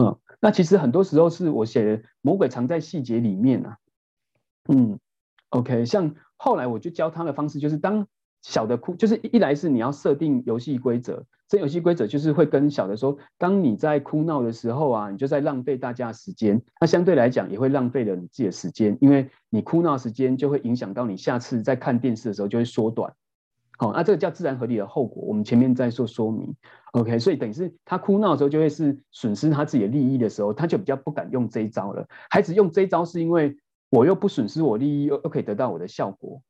[0.00, 3.76] 嗯，那其实很多时候是我写的魔鬼藏在细节里面啊。
[4.68, 4.98] 嗯
[5.50, 8.06] ，OK，像后来我就教他的方式就是当。
[8.44, 23.10] 小的哭就是一来是你要设定游戏规则，这游戏规则就是会跟小的说，当你在哭闹的时候啊，你就在浪费大家的时间，那相对来讲也会浪费了你自己的时间，因为你哭闹时间就会影响到你下次在看电视的时候就会缩短，
[23.78, 26.54] 好，那这个叫自然合理的后果，我们前面在做说明
[26.92, 32.06] ，OK，所以等于是他哭闹的时候，就会是损失他自己的利益的时候，他就比较不敢用这一招了。
[32.28, 33.56] 孩子用这一招是因为
[33.88, 36.42] 我又不损失我利益，又又可以得到我的效果，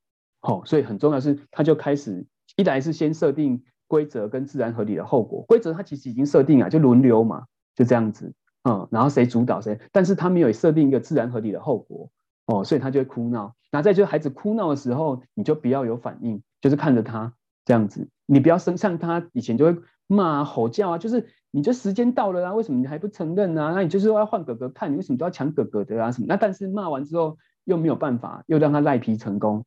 [0.46, 2.26] 好，所以很重要是，他就开始
[2.56, 8.30] 一来是先设定规则跟自然合理的后果，规则他其实已经设定了，就轮流嘛，就这样子，
[8.68, 12.10] 嗯，然后谁主导谁，但是他没有设定一个自然合理的后果，
[12.44, 13.54] 哦，所以他就会哭闹。
[13.72, 16.42] 那再就是孩子哭闹的时候，你就不要有反应。
[16.60, 23.72] 就是看着他这样子，你不要生像他以前就会骂、吼叫啊，就是你这时间到了啊，为什么你还不承认啊？
[23.74, 26.10] 那你就是说要换哥哥看，你为什么都要抢哥哥的啊？
[26.10, 26.26] 什么？
[26.28, 29.64] 那但是骂完之后又没有办法，又让他赖皮成功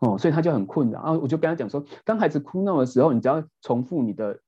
[0.00, 1.02] 哦，所以他就很困扰。
[1.02, 4.40] 然后我就跟他讲说，当孩子哭闹的时候，你只要重复你的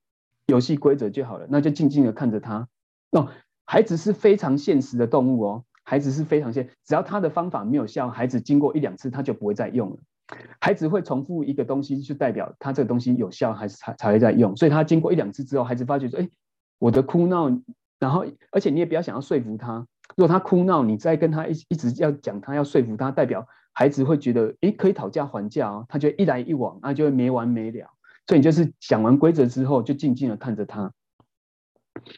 [0.47, 2.69] 游戏规则就好了，那就静静的看着他
[3.13, 3.29] 哦。
[3.65, 9.97] 孩子是非常现实的动物哦，孩子是非常现，只要他的方法没有效，孩子经过一两次他就不会再用了。
[10.61, 14.57] 孩子会重复一个东西，就代表他这个东西有效，还是才才会在用。
[14.57, 16.29] 所以他经过一两次之后，孩子发觉说：“哎，
[16.79, 17.51] 我的哭闹，
[17.99, 19.87] 然后而且你也不要想要说服他。
[20.17, 25.87] 如果他哭闹，你再跟他一一直要讲，他要说服他，代表孩子会觉得，哎，可以讨价还价哦。
[25.89, 27.89] 他就一来一往，那就会没完没了。
[28.27, 30.93] 所以你就是讲完规则之后，就静静的看着他，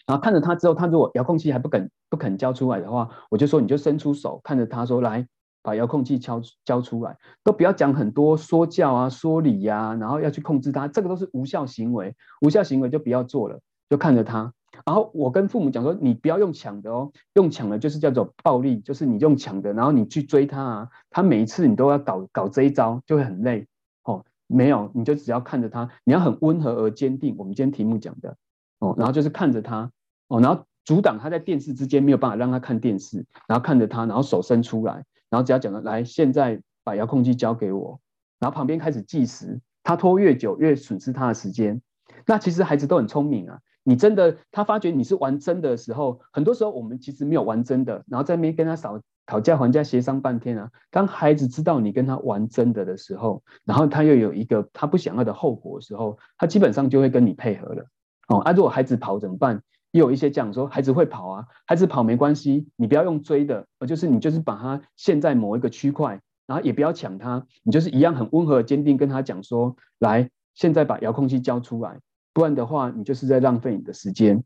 [0.06, 5.26] 然后看着他之后，他如果遥控器还不肯不肯交出来的话，我就说你就伸出手看着他说来。”
[5.64, 12.14] 把遥控器交交出来，都不要讲很多说教啊、说理呀、啊，然后要去控制他，这个都是无效行为。
[12.42, 14.52] 无效行为就不要做了，就看着他。
[14.84, 23.66] 然后我跟父母讲说，你不要用抢的哦，用抢的就是叫做暴力，就是你用抢的，然后你去追他啊，他每一次你都要搞搞这一招，就会很累
[24.02, 24.24] 哦。
[24.46, 27.34] 没有，你就只要看着他，你要很温和而坚定。
[27.38, 28.36] 我们今天题目讲的
[28.78, 29.90] 哦，然后就是看着他
[30.28, 35.04] 哦，然后阻挡他在电视之间没有办法让他看电视，然后看着他，然后手伸出来。
[35.30, 37.98] 然后只要讲了，来，现在把遥控器交给我，
[38.38, 41.80] 然后旁边开始计时，他拖越久越损失他的时间。
[42.26, 50.70] 那其实孩子都很聪明啊，你真的他发觉你是玩真的时候，很多时候我们其实没有玩真的，然后在那边跟他讨讨价还价协商半天啊。
[50.90, 57.86] 当孩子知道你跟他玩真的的时候，然后他又有一个他不想要的后果的时候，他基本上就会跟你配合了。
[58.28, 59.62] 哦，啊，如果孩子跑怎么办？
[59.92, 72.00] 也有一些讲说，孩子会跑啊，孩子跑没关系，你不要用追的，而就是你就是把他陷在某一个区块，然后也不要抢他，你就是一样很温和坚定跟他讲说，来，现在把遥控器交出来，
[72.34, 74.44] 不然的话你就是在浪费你的时间，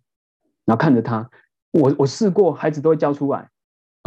[0.65, 1.29] 然后看着他，
[1.73, 3.51] 我我试过，孩子都会交出来，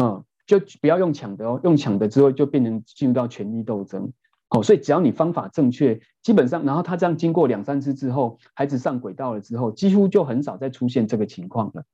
[0.02, 4.13] 嗯，就不要用抢的哦，用抢的之后就变成进入到权力斗争。
[4.50, 11.86] 哦，所以只要你方法正确，基本上，然后他这样经过两三次之后，孩子上轨道了之后，几乎就很少再出现这个情况了。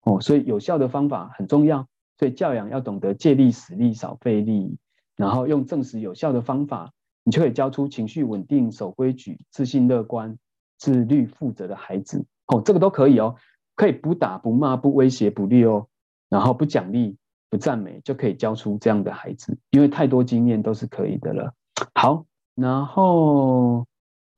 [0.00, 1.86] 哦，所以有效的方法很重要，
[2.18, 4.78] 所以教养要懂得借力使力，少费力，
[5.14, 6.90] 然后用正实有效的方法，
[7.22, 10.38] 你就可以教出情绪稳定、守规矩、自信乐观、
[10.76, 12.24] 自律负责的孩子。
[12.46, 13.36] 哦，这个都可以哦，
[13.74, 15.88] 可以不打不骂不威胁不利哦，
[16.28, 17.16] 然后不奖励
[17.50, 21.54] 不赞美，就可以教出这样的孩子，因为太多经验都是可以的了。
[21.94, 23.86] 好，然后，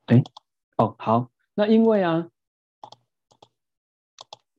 [0.06, 0.22] 哎，
[0.76, 2.28] 哦，好，那因为啊，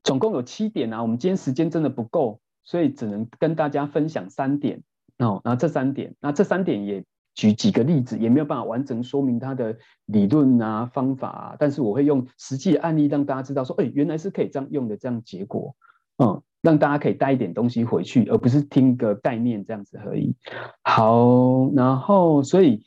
[0.03, 4.83] 总共有七点啊，我们今天时间真的不够，所以只能跟大家分享三点
[5.17, 5.41] 哦。
[5.43, 7.03] 然后这三点，那这三点也
[7.35, 15.75] 举几个例子，也没有办法完整说明它的理论啊、方法啊，但是我会用实际的案例让大家知道说，哎，原来是可以这样用的，这样结果，
[16.17, 16.41] 嗯。
[16.61, 20.35] 让大家可以带一点东西回去，而不是听个概念这样子而已。
[20.83, 22.83] 好，然后所以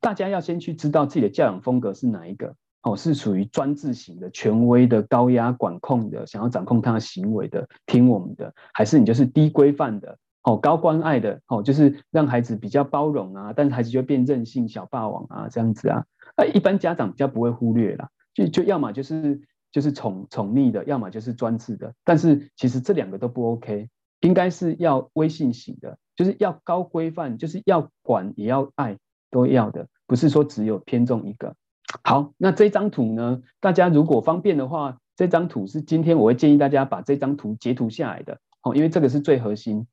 [0.00, 16.04] 大家要先去知道自己的教养风格是哪一个哦，是属于专制型的、权威的、高压管控的，想要掌控他的行为的，听我们的，还是你就是低规范的哦，高关爱的哦，就是让孩子比较包容啊，但是孩子就变任性小霸王啊这样子啊，
[16.36, 19.40] 那一般家长比较不会忽略啦，就就要么就是。
[19.70, 28.96] 就是宠宠溺的，要么就是专制的，但是其实这两个都不 OK，应该是要威信型的，就是要高规范，就是要管也要爱，
[29.30, 31.54] 都要的，不是说只有偏重一个。
[32.02, 39.86] 好，那这张图呢，大家如果方便的话，这张图是今天我会建议大家把这张图截图下来的，哦，因为这个是最核心。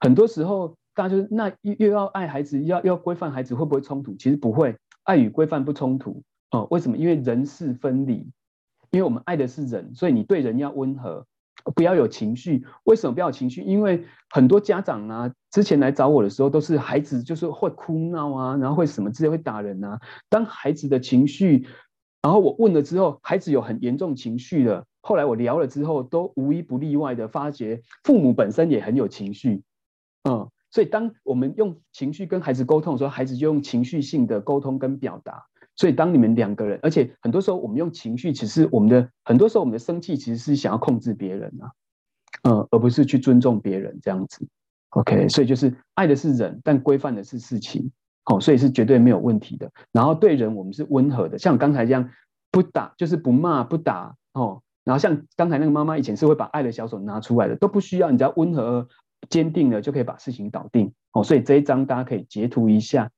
[0.00, 4.14] 很多时候大家就是那又要爱孩子，又要又要规范孩子，会不会冲突？
[4.16, 6.22] 其实不会，爱与规范不冲突。
[6.50, 6.96] 哦，为什么？
[6.96, 8.30] 因为人事分离。
[8.90, 11.26] 因为我们爱的是人，所以你对人要温和，
[11.74, 12.64] 不要有情绪。
[12.84, 13.60] 为什么不要有情绪？
[13.60, 20.00] 因为很多家长啊，之前来找我的时候，都是孩子就是会哭闹啊，然后会什么之类会打人啊。
[20.30, 21.66] 当孩子的情绪，
[22.22, 24.86] 然后我问了之后，孩子有很严重情绪的。
[25.02, 29.62] 后来我聊了之后，都无一不例外的发觉，父母本身也很有情绪。
[30.28, 35.44] 嗯，所以当我们用情绪跟孩子沟通的时候，孩子就用情绪性的沟通跟表达。
[35.74, 41.70] 所以当你们两个人，而且很多时候我们用情绪，其实我们的很多时候我们的生气其实是想要控制别人啊，
[42.42, 44.46] 嗯，而不是去尊重别人这样子。
[44.90, 47.92] OK，所以就是爱的是人，但规范的是事情，
[48.24, 49.70] 哦，所以是绝对没有问题的。
[49.92, 52.10] 然后对人我们是温和的，像刚才这样
[52.50, 54.62] 不打就是不骂不打哦。
[54.82, 58.88] 然后像刚才那个妈妈以前是会把爱的小手拿出来的，都不需要，你只要温和
[59.30, 60.92] 坚定了就可以把事情搞定。
[61.12, 63.10] 哦，所以这一章大家可以截图一下。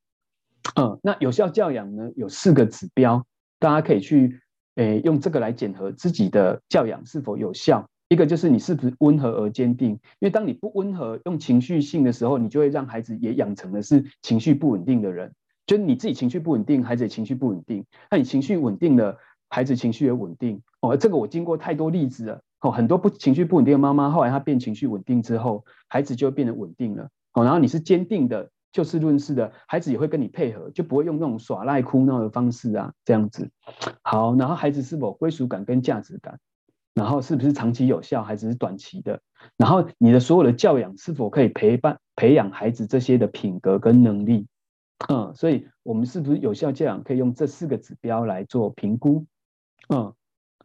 [0.76, 3.24] 嗯，那有效教养呢，有四个指标，
[3.58, 4.40] 大家可以去
[4.76, 7.88] 诶用这个来检核自己的教养是否有效。
[8.08, 15.32] 一个就是你是不是温和而坚定，因为当你不温和、用情绪性的时候，你就会让孩子也养成的是情绪不稳定的人。
[15.64, 17.84] 就是你自己情绪不稳定，孩子也情绪不稳定。
[18.10, 19.16] 那你情绪稳定了，
[19.48, 20.60] 孩子情绪也稳定。
[20.80, 22.42] 哦，这个我经过太多例子了。
[22.60, 27.08] 哦，很多不情绪不稳定的妈妈，后来她变情绪稳定之后，孩子就变得稳定了。
[27.32, 28.50] 哦，然后你是坚定的。
[28.72, 33.50] 就事论事的孩子也会跟你配合，就不会用那种耍赖哭闹的方式啊，这样子。
[34.02, 36.38] 好，然后孩子是否归属感跟价值感，
[36.94, 39.20] 然后是不是长期有效，还是短期的？
[39.56, 44.46] 然后你的所有的教养是否可以陪伴培养孩子这些的品格跟能力？
[45.08, 49.26] 嗯，所以我们是不是有效教养可以用这四个指标来做评估？
[49.88, 50.14] 嗯，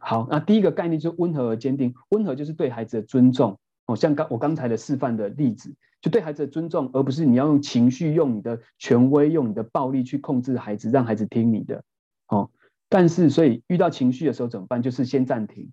[0.00, 3.58] 好，那第一个概念就是温和而坚定，温和就是对孩子的尊重。
[3.86, 11.82] 哦，像刚我刚才的示范的例子，就对孩子的尊重，而不是你要用情绪、用你的权威、用你的暴力去控制孩子，让孩子听你的。
[12.28, 12.50] 哦，
[12.88, 14.82] 但是所以遇到情绪的时候怎么办？
[14.82, 15.70] 就是先暂停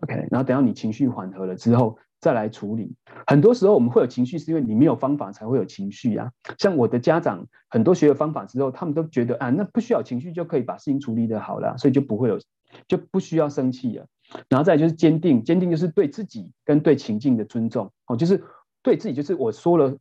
[0.00, 2.96] ，OK，然后等到你情绪缓和了之后再来处理。
[3.28, 6.32] 很多时候我们会有情绪，是因为你没有方法才会有情绪啊。
[6.58, 12.40] 像我的家长，很多学了方法之后，他们都觉得啊，那不需要情绪就可以把事情处理得好了，所以就不会有，
[12.88, 14.06] 就不需要生气了。
[14.48, 18.42] 然后再就是坚定，坚定就是对自己跟对情境的尊重，哦，就是
[18.82, 19.96] 对自己，就是我说了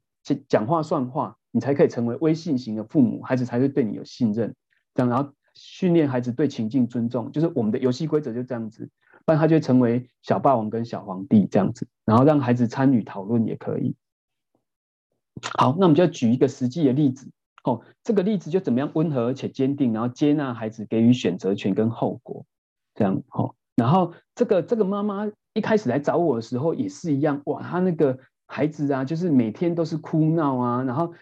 [0.47, 4.55] 讲话算话，你才可以成为威信型的父母，孩子才会对你有信任。
[4.95, 8.89] 这样，然后训练孩子对情境尊重，就是我们的游戏规则就这样子，
[9.25, 13.95] 不然他就成为小霸王跟小皇帝这样子，然后让孩子参与讨论也可以。
[15.57, 17.29] 好，那我们就要举一个实际的例子，
[17.65, 22.45] 哦，这个例子就怎么样温和而且坚定，然后接纳孩子给予选择权跟后果，
[22.95, 23.53] 这样，哦。
[23.75, 30.83] 然后这个这个妈妈一开始来找我的时候也是一样，哇，她那个孩子啊，就是每天都是哭闹啊。
[30.83, 31.13] 然后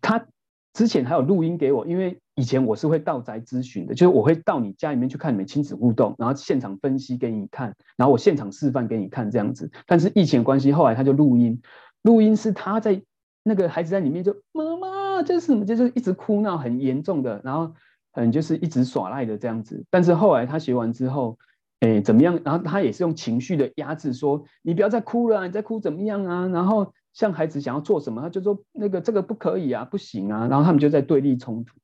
[0.00, 0.26] 她
[0.72, 9.70] 之前还有录音给我，因为以前我是会到宅咨询的，就是我会到你家里面去看你们亲子互动，然后现场分析给你看，然后我现场示范给你看这样子。
[9.86, 11.62] 但是疫情关系，后来他就录音，
[12.02, 13.00] 录音是他在
[13.44, 17.72] 那个孩子在里面就妈妈这是什么，就是一直哭闹很严重的，然后
[18.16, 19.82] 嗯就是一直耍赖的这样子。
[19.88, 21.38] 但是后来他学完之后。
[21.80, 22.40] 哎，怎么样？
[22.42, 31.76] 然后他也是用情绪的压制说：“你不要再哭了，你再哭怎么样啊？”然后像孩子想要做什么，他就说：“那个这个不可以啊，不行啊。”然后他们就在对立冲突。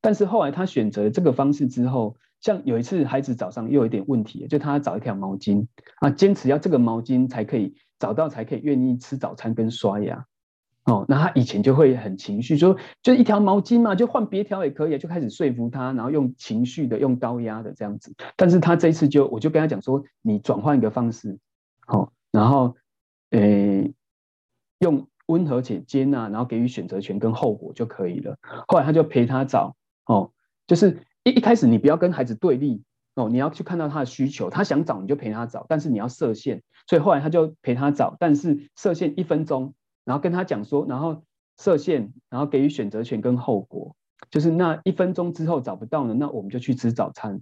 [0.00, 5.66] 但是后来他选择这个方式之后，像有一次孩子早上又有一点问题，就他找一条毛巾
[5.96, 10.24] 啊，坚持要这个毛巾才可以找到，才可以愿意吃早餐跟刷牙。
[10.84, 18.12] 哦，那他以前就会很情绪，说就一条毛巾嘛，就换别条也可以，就开始说服他，然后用情绪的、用高压的这样子。
[18.36, 21.38] 但是他这一次就，我就跟他讲说，你转换一个方式，
[21.86, 22.74] 好、哦，然后，
[23.30, 23.94] 诶，
[24.80, 28.36] 用温和且接纳，然后给予选择权跟后果就可以了。
[28.66, 29.76] 后来他就陪他找，
[30.06, 30.32] 哦，
[30.66, 32.82] 就是一一开始你不要跟孩子对立，
[33.14, 36.60] 哦，你要去看到他的需求，他想找你就陪他找，但是你要设限。
[36.88, 39.74] 所以后来他就陪他找，但是设限一分钟。
[40.04, 41.22] 然后跟他讲说，然后
[41.58, 43.94] 设限，然后给予选择权跟后果，
[44.30, 47.40] 就是那一分钟之后找不到呢，那我们就去吃早餐。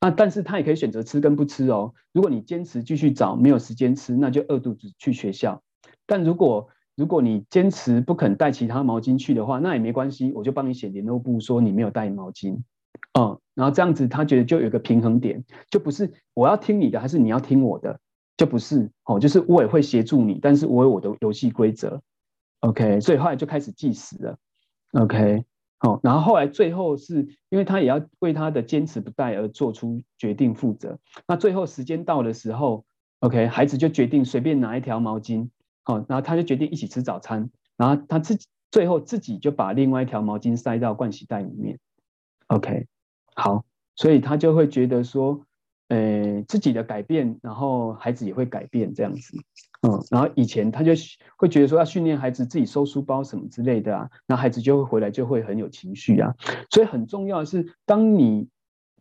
[0.00, 1.92] 啊，但是他也可以选择吃跟不吃哦。
[2.12, 5.60] 如果你坚持继续找，没有时间吃，那就饿肚子去学校。
[6.06, 12.60] 但如果如果你坚持不肯带其他毛巾去的话，那也没关系，我就帮你写联络簿说你没有带毛巾。
[13.18, 17.98] 嗯，然后这样子他觉得就有一个平衡点，就不是我要听你的，还是你要听我的。
[18.38, 22.00] 就不是哦，就是我也会协助你，但是我有我的游戏规则
[22.60, 24.38] ，OK，所以后来就开始计时了
[24.92, 25.44] ，OK，
[25.78, 32.84] 好，然后后来最后是因为他也要为他的坚持不带而做出决定负责，那最后时间到的时候
[33.18, 35.48] ，OK，孩子就决定随便拿一条毛巾，
[35.82, 41.76] 好，然后他就决定一起吃早餐，然后他自己最后自己就把另外一条毛巾塞到盥洗袋里面
[42.46, 42.86] ，OK，
[43.34, 43.64] 好，
[43.96, 45.44] 所以他就会觉得说。
[45.88, 49.36] 呃，自己的改变，然后孩子也会改变这样子，
[49.82, 50.92] 嗯，然后以前他就
[51.36, 56.34] 会觉得说要训练孩子自己收书包什么之类的啊，那孩子就会回来就会很有情绪啊，
[56.70, 58.48] 所以很重要的是，当你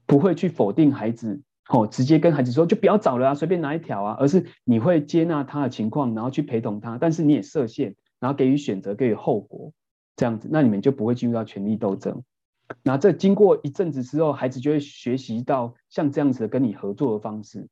[0.06, 9.74] 不会去否定孩子，哦，直接跟孩子说就不要找了啊，随便拿一条啊，而是你会接纳他的情况，然后去陪同他，但是你也设限，然后给予选择，给予后果，
[10.16, 12.24] 这样子，那你们就不会进入到权力斗争。
[12.84, 17.68] 那这经过一阵子之后，孩子就会学习到像这样子的跟你合作的方式。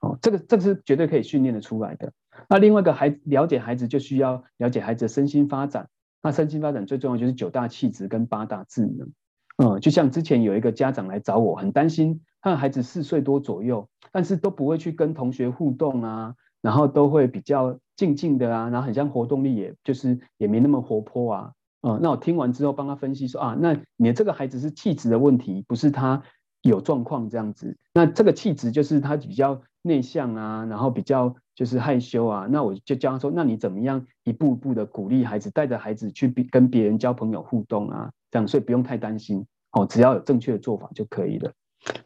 [0.00, 2.12] 哦，这个这个是绝对可以训练的出来的。
[2.48, 5.88] 那另外一个孩了解孩子，就需要了解孩子的身心发展。
[6.22, 9.08] 那身心发展最重要就是九大气质跟八大智能。
[9.56, 21.52] 嗯，就像之前有一个家长来找我，很担心他的孩子四岁多左右，但是都不会去跟同学互动啊，然后都会比较静静的啊，然后很像活动力，也就是也没那么活泼啊。
[21.86, 26.22] 嗯，那我听完之后帮他分析说啊，那你的这个孩子是气质的问题，不是他
[26.62, 27.76] 有状况这样子。
[27.92, 32.46] 那这个气质就是他比较内向啊，然后比较就是害羞啊。
[32.50, 41.52] 那我就教他说，那你怎么样一步一步的鼓励孩子，带着孩子去跟别人交朋友互动啊，这样，所以不用太担心哦，只要有正确的做法就可以了。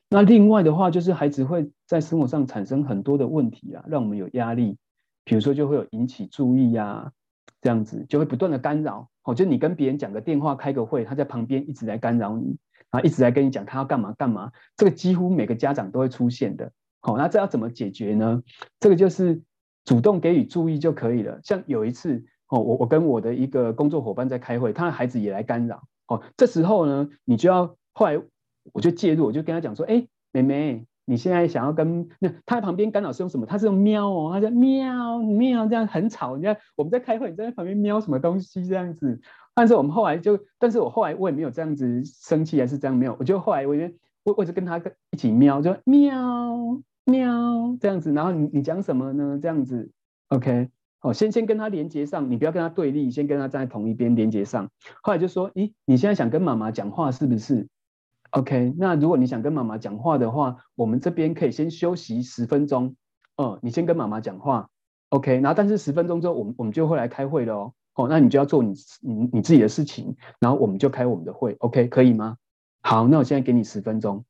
[0.09, 4.76] 那另外的话，就是孩子会在生活上产生很多的问题啊，让我们有压力，
[5.24, 7.12] 比如说就会有引起注意呀，
[7.61, 9.09] 这样子就会不断的干扰。
[9.25, 12.57] 哦，就你跟别人讲个电话、开个会，他在旁边一直在干扰你，
[12.91, 16.73] 啊，一直在跟你讲他要干嘛干嘛，这个几乎每个家长都会出现的。
[17.01, 18.43] 好，那这要怎么解决呢？
[18.81, 19.43] 这个就是
[19.85, 21.39] 主动给予注意就可以了。
[21.45, 25.83] 像有一次，哦，我我跟我的一个工作伙伴在开会，他的孩子也来干扰。
[26.07, 28.19] 哦，这时候呢，你就要后来
[28.73, 30.87] 我就介入，我就跟他讲说，哎，妹妹。
[31.09, 33.47] 你现在想要跟那他在旁边干扰是用什么？
[33.47, 36.37] 他是用喵哦，他在喵喵这样很吵。
[36.37, 39.19] 你看我们在开会，你在旁边喵什么东西这样子？
[39.55, 43.17] 但是我们后来就，但是我后来我也没有这样子生气，还是这样没有。
[43.19, 43.75] 我就后来我
[44.25, 44.79] 我我就跟他
[45.11, 48.13] 一起喵，就喵喵这样子。
[48.13, 49.39] 然后你你讲什么呢？
[49.41, 49.91] 这样子
[50.29, 54.69] ，OK，好，先先跟他连接上，你不要跟他对立，先跟他站在同一边连接上。
[55.03, 57.67] 后来就说，咦，你现在想跟妈妈讲话是不是
[58.31, 62.95] ？OK，那如果你想跟妈妈讲话的话，我们这边可以先休息十分钟。
[63.37, 64.68] 哦，你先跟妈妈讲话
[65.11, 65.41] ，OK。
[65.41, 67.72] 然后，但是十分钟之后，我们我们就会来开会了哦。
[67.95, 72.37] 哦，那你就要做你你你自己的事情，然后我们就开我们的会，OK，可以吗？
[72.83, 74.24] 好，那我现在给你十分钟。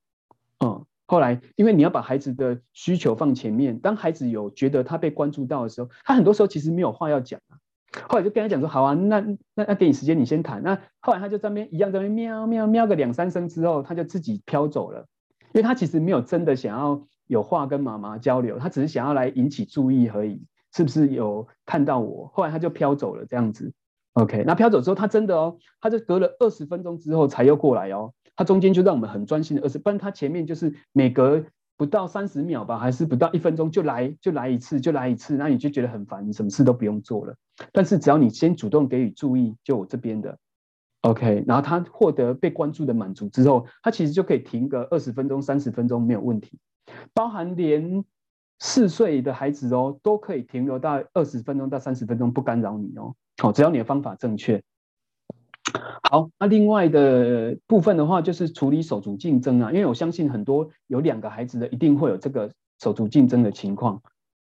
[0.64, 7.40] 嗯，后来因为你要把孩子的需求放前面，当孩子有觉得他被关注到的时候，他很多时候其实没有话要讲。
[8.08, 9.20] 后来就跟他讲说，好啊，那
[9.54, 10.62] 那那给你时间，你先谈。
[10.62, 15.06] 那后来他就在那边一样在那边喵喵喵个两三声之后，他就自己飘走了，
[15.52, 20.44] 因为他其实没有真的想要有话跟妈妈交流，他只是想要来引起注意而已。
[20.70, 22.30] 是不是有看到我？
[22.34, 23.72] 后来他就飘走了，这样子。
[24.12, 28.12] OK，那飘走之后，他真的哦，他就隔了二十分钟之后才又过来哦。
[28.36, 31.42] 他中间就让我们很专心的二十，不然他前面就是每隔。
[31.78, 37.34] 不到三十秒吧，还是不到一分钟就来就来一次，就来一次，那你就觉得很烦，你什么事都不用做了。
[37.72, 40.36] 但是只要你先主动给予注意，就我这边的
[41.02, 46.58] ，OK，然后他获得被关注的满足之后，他其实就可以停个二十分钟、三十分钟没有问题，
[47.14, 48.04] 包含连
[48.58, 54.60] 四岁的孩子哦，都可以停留到二十分钟到三十分钟不干扰你哦，好，只要你的方法正确。
[56.10, 62.50] 好，那另外的部分的话，就是处理手足竞争啊，因为我相信很多有两个孩子的，一定会有这个
[62.80, 64.00] 手足竞争的情况，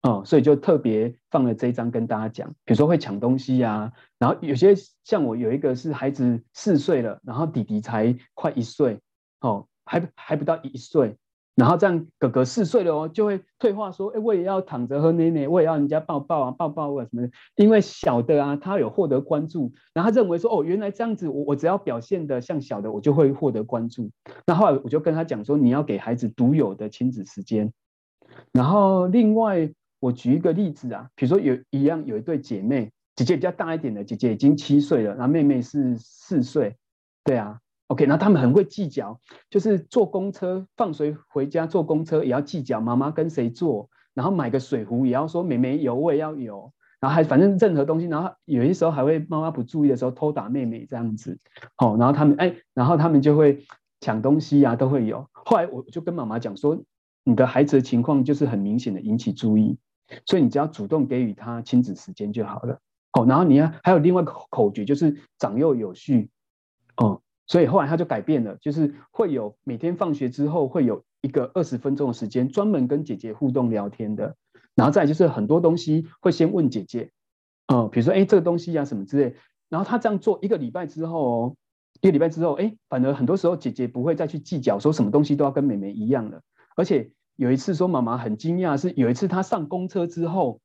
[0.02, 9.00] 哦，所以就特别放了这一张跟大家讲，比如说会抢东西呀，然后有些像我有一个是孩子四岁了，然后弟弟才快一岁，
[9.40, 11.16] 哦，还还不到一岁。
[11.58, 24.08] 然后这样，哥哥四岁了哦，就会退化说：“哎，我也要躺着喝奶奶，我也要人家抱抱啊，抱抱啊什么的。”因为小的啊，他有获得关注，然后他认为说：“哦，原来这样子，我我只要表现得像小的，我就会获得关注。”
[24.46, 27.72] 那后来我就跟他讲说：“你要给孩子独有的亲子时间。”
[28.54, 36.76] 然后另外，我举一个例子啊，比如说有一样有一对姐妹，姐姐比较大一点的，姐姐已经七岁了，然后妹妹是四岁，
[37.24, 37.58] 对啊。
[37.88, 39.18] OK，然后他们很会计较，
[39.48, 46.70] 就是坐公车放学回家坐公车也要计较妈妈跟谁坐，然后买个水壶也要说妹妹有我也要有，
[47.00, 51.38] 然后还反正任何东西，然后有些时候还会妈妈不注意的时候偷打妹妹这样子，
[51.76, 53.64] 好，然后他们哎，然后他们就会
[54.00, 55.26] 抢东西啊都会有。
[55.32, 56.78] 后来我就跟妈妈讲说，
[57.24, 59.78] 你的孩子的情况就是很明显的引起注意，
[60.26, 62.78] 所以你只要主动给予他亲子时间就好了。
[63.12, 66.28] 好，然后你要还有另外口口诀就是长幼有序，
[66.98, 67.22] 哦。
[67.48, 74.36] 所以后来他就改变了，就是会有每天放学之后会有一个二十分钟的时间，专门跟姐姐互动聊天的。
[74.74, 77.10] 然后再就是很多东西会先问姐姐，
[77.66, 79.34] 嗯，比如说哎这个东西啊什么之类。
[79.68, 81.56] 然后他这样做一个礼拜之后哦，
[82.00, 86.40] 一个礼拜之后，哎，反而很多时候姐姐不会再去计较说什么东西都要跟妹妹一样了。
[86.76, 90.60] 而且有一次说妈妈很惊讶，是有一次她上公车之后，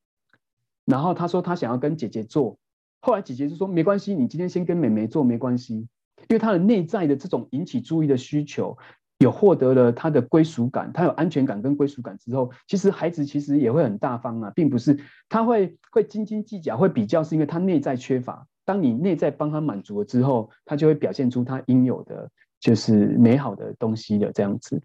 [0.85, 2.57] 然后她说她想要跟姐姐坐，
[3.01, 5.87] 后来姐姐就说没关系，你今天先跟妹妹坐没关系。
[6.29, 8.77] 因为他的内在的这种引起注意的需求，
[9.19, 14.99] 有获得了他的归属感，他有安全感跟归属感之后，其实孩子其实也会很大方啊，并不是
[15.29, 18.45] 他会会斤斤计较，会比较，是因为他内在缺乏。
[18.65, 24.81] 当你内在帮他满足了之后，他就会表现出他应有的就是美好的东西的这样子。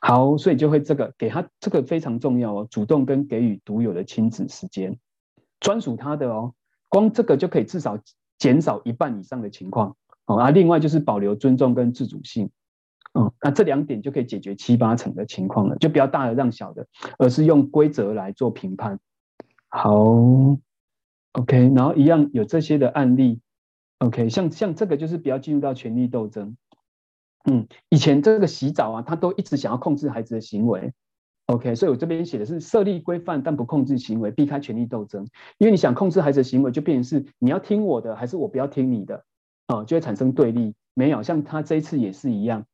[0.00, 4.98] 好，所以就会这个给他这个非常重要哦，主动跟给予独有的亲子时间，
[5.60, 6.54] 专属他的哦，
[6.88, 7.98] 光这个就可以至少
[8.38, 9.94] 减少一半以上的情况
[10.30, 10.38] 哦。
[10.38, 12.50] 啊，另外就是保留尊重跟自主性，
[13.14, 16.86] 嗯，那这两点就可以解决七八成的情况了，就不要大的让小的，
[17.18, 18.98] 而是用规则来做评判。
[19.68, 20.04] 好
[21.32, 23.40] ，OK，然后一样有这些的案例
[23.98, 26.56] ，OK，像像这个就是不要进入到权力斗争。
[27.44, 30.92] 嗯，以前这个洗澡啊，他都一直想要控制孩子的行为
[31.46, 35.26] ，OK，所以我这边写的是设立规范，但不控制行为，避开权力斗争。
[35.56, 39.24] 因为你想控制孩子的行为，就变成是你要听我的，还是我不要听你的，
[39.70, 40.74] 哦，就会产生对立。
[40.94, 42.64] 没有，像他这一次也是一样，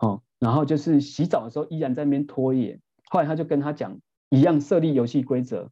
[0.00, 2.80] 哦，然后就是洗澡的时候依然在那边拖延，
[3.10, 3.98] 后来他就跟他讲
[4.30, 5.68] 一样设立游戏规则，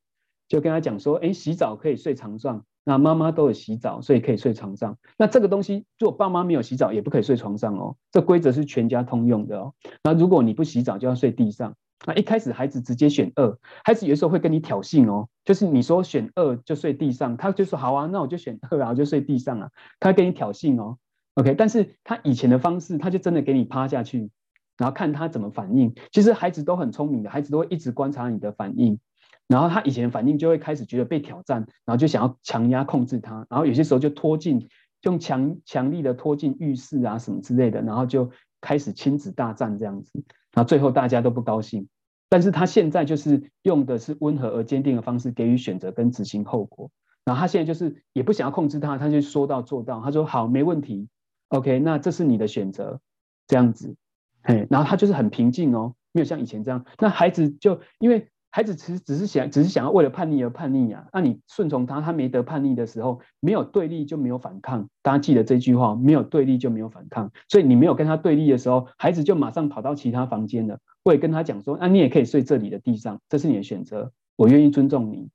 [0.49, 2.65] 就跟他讲说，哎，洗澡可以睡床上。
[2.89, 4.97] 那妈妈都有洗澡，所以可以睡床上。
[5.19, 7.97] 那这个东西，如果爸妈没有洗澡，也不可以睡床上哦。
[8.13, 9.75] 这规则是全家通用的哦。
[10.05, 11.75] 那如果你不洗澡，就要睡地上。
[12.05, 19.71] 那一开始孩子直接选二，孩子有时候会跟你挑衅哦，就是你说选二就睡地上，他就说好啊，那我就选二，然后就睡地上啊。
[19.99, 20.99] 他跟你挑衅哦
[21.35, 21.55] ，OK。
[21.55, 24.31] 但是他以前的方式，他就真的给你趴下去，
[24.77, 25.95] 然后看他怎么反应。
[26.13, 28.99] 其实孩子都很聪明的，孩子都会一直观察你的反应。
[29.49, 34.69] 然后他以前反应就会开始觉得被挑战，然后就想要强压控制他，然后有些时候就拖进，
[35.03, 38.29] 用强强力的拖进浴室啊什么之类的，然后就
[38.61, 40.25] 开始亲子大战这样子，
[40.57, 41.87] 那最后大家都不高兴。
[42.29, 46.91] 但是他现在就是用的是温和而坚定的方式给予选择跟执行后果。
[47.25, 51.09] 然后他现在就是也不想要控制他，他就说到做到，他说好，没问题
[51.51, 53.01] ，OK，那这是你的选择，
[53.47, 53.95] 这样子，
[54.43, 56.85] 嘿，然后他就是很平静哦，没有像以前这样。
[56.99, 58.29] 那孩子就因为。
[58.57, 61.07] 孩子其实只是想，只是想要为了叛逆而叛逆啊。
[61.13, 64.89] 那你顺从他，他没得叛逆的时候，没有对立就没有反抗。
[65.03, 67.31] 大家记得这句话，没有对立就没有反抗。
[67.51, 70.79] 所以你没有跟他对立的时候，孩子就马上跑到其他房间了。
[71.03, 75.29] 我也跟他讲说，那你也可以睡这里的地上，这是你的选择，我愿意尊重你。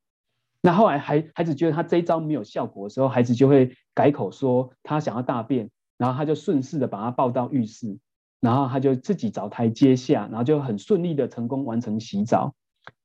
[0.63, 7.99] 那后来孩孩子觉得他这一招没有效果的时候，孩子就会改口说他想要大便，然后他就顺势的把他抱到浴室，
[8.39, 12.55] 然后他就自己找台阶下，然后就很顺利的成功完成洗澡。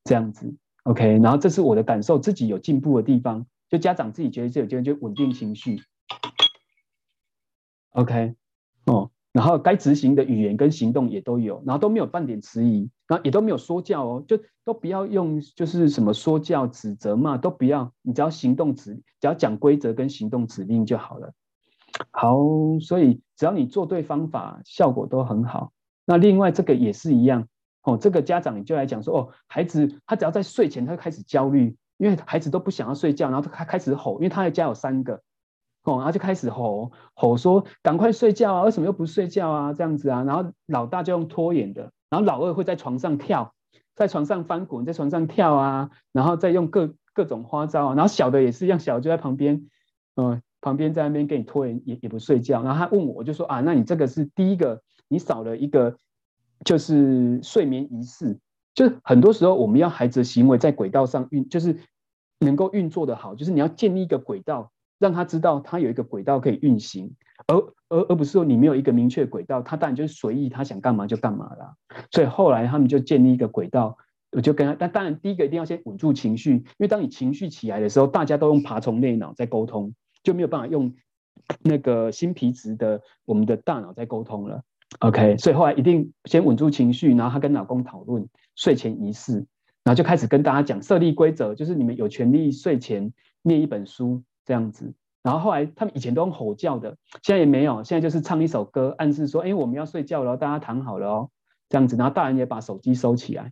[0.05, 0.55] 这样子
[0.85, 5.81] ，OK，然后这是我的感受，自己有进步的地方，就家长自己觉得这有进步，就稳定情绪
[7.91, 8.35] ，OK，
[8.87, 21.33] 哦，然后该执行的语言跟行动也都有，然后都没有半点迟疑，然后也都没有说教哦，就都不要用，就是什么说教、指责嘛，都不要，你只要行动指，只要讲规则跟行动指令就好了。
[22.11, 22.37] 好，
[22.81, 25.73] 所以只要你做对方法，效果都很好。
[26.05, 27.49] 那另外这个也是一样。
[27.87, 35.23] 哦，这个家长你就来讲说，哦，孩子他只要在睡前，他就开始焦虑，因为孩子都不想要睡觉，然后他开始吼，因为他的家有三个，
[35.85, 39.73] 哦，然后就开始吼吼说，赶快睡觉啊，为什么又不睡觉啊？
[39.73, 43.55] 这样子啊，然后老大就用拖延的，然后老二会在床上跳，
[43.95, 49.65] 在床上翻滚，在床上跳啊，然后再用各各种花招啊，然后小的也是一样，小的就在旁边，
[50.17, 55.97] 嗯、旁边在那边给你拖延，也也不睡觉，然后他问我，我就说啊，那你这个是第一个，你少了一个。
[56.65, 58.39] 就是睡眠仪式，
[58.75, 61.77] 就是很多时候我们要孩子的行为在轨道上运，就是
[62.41, 67.15] 能够运作的好，就是你要建立一个轨道，让他知道他有一个轨道可以运行，
[67.47, 67.57] 而
[67.89, 71.75] 而而不是说你没有一个明确轨道，他当然就是随意，他想干嘛就干嘛啦。
[72.11, 73.97] 所以后来他们就建立一个轨道，
[74.33, 80.95] 我就跟他，但当然第一个一定要先稳住情绪，因为当你情绪起来的时候，大家都用爬虫类脑在沟通，就没有办法用
[81.63, 84.63] 那个新皮质的我们的大脑在沟通了。
[85.01, 89.35] OK，所以后来一定先稳住情绪，然后她跟老公讨论睡前仪式，
[89.85, 94.95] 然后就开始跟大家讲设立规则，就是你们有权利睡前念一本书这样子。
[95.23, 101.31] 然后后来他们以前都用吼叫的，现在也没有，现在就是唱一首歌，暗示说，哎，我们要睡觉了，大家躺好了哦，
[101.69, 101.97] 这样子。
[101.97, 103.51] 然后大人也把手机收起来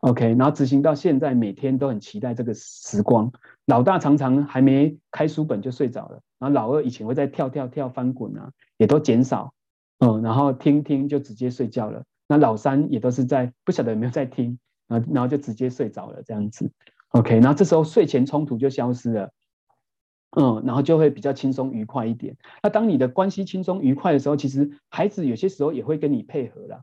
[0.00, 3.32] ，OK，然后执行到现在，每天都很期待这个时光。
[3.64, 9.54] 老大常常还没开书本就睡着了，然后老二以前会在跳跳跳翻滚啊，也都减少。
[9.98, 12.04] 嗯，然后听听就直接睡觉了。
[12.28, 16.70] 那老三也都是在不晓得有没有在听，然后然后就直接睡着了这样子。
[17.10, 19.30] OK，然后这时候睡前冲突就消失了。
[20.38, 22.36] 嗯，然后就会比较轻松愉快一点。
[22.62, 26.82] 那当你的关系轻松愉快的时候，其实孩子有些时候也会跟你配合啦。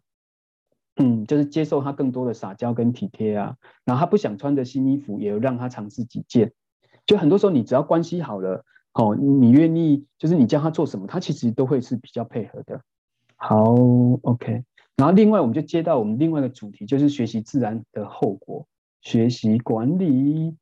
[0.95, 3.55] 嗯，就是接受他更多的撒娇跟体贴啊。
[3.85, 6.53] 然后他不想穿的新衣服，也有让他尝试几件。
[7.05, 12.81] 就很多时候你只要关系好了，哦，你愿意就是你叫他做什么，他其实都会是比较配合的。
[13.45, 13.73] 好
[14.21, 14.63] ，OK。
[14.95, 18.65] 然后另外我们就接到我们另外一个主题，就是学习自然的后果，
[19.01, 20.55] 学习管理。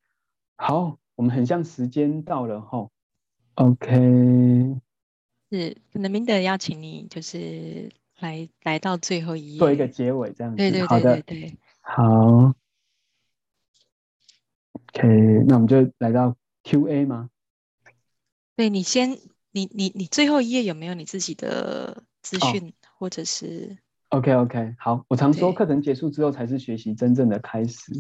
[0.56, 2.90] 好，我们很像时间到了哈
[3.54, 4.82] ，OK。
[5.52, 10.58] 是，可能明德邀请你，就是来来到最后一页，做一个结尾这样子。
[10.58, 11.58] 对对对对对。
[11.82, 12.12] 好的，
[12.50, 12.54] 好。
[14.74, 15.08] OK，
[15.48, 17.30] 那我们就来到 QA 吗？
[18.56, 19.20] 对，你先，
[19.52, 23.78] 你你你最后一页有没有你自己的资讯、哦、或者是
[24.10, 27.92] ？OK OK，好，我常说课程结束之后才是学习真正的开始。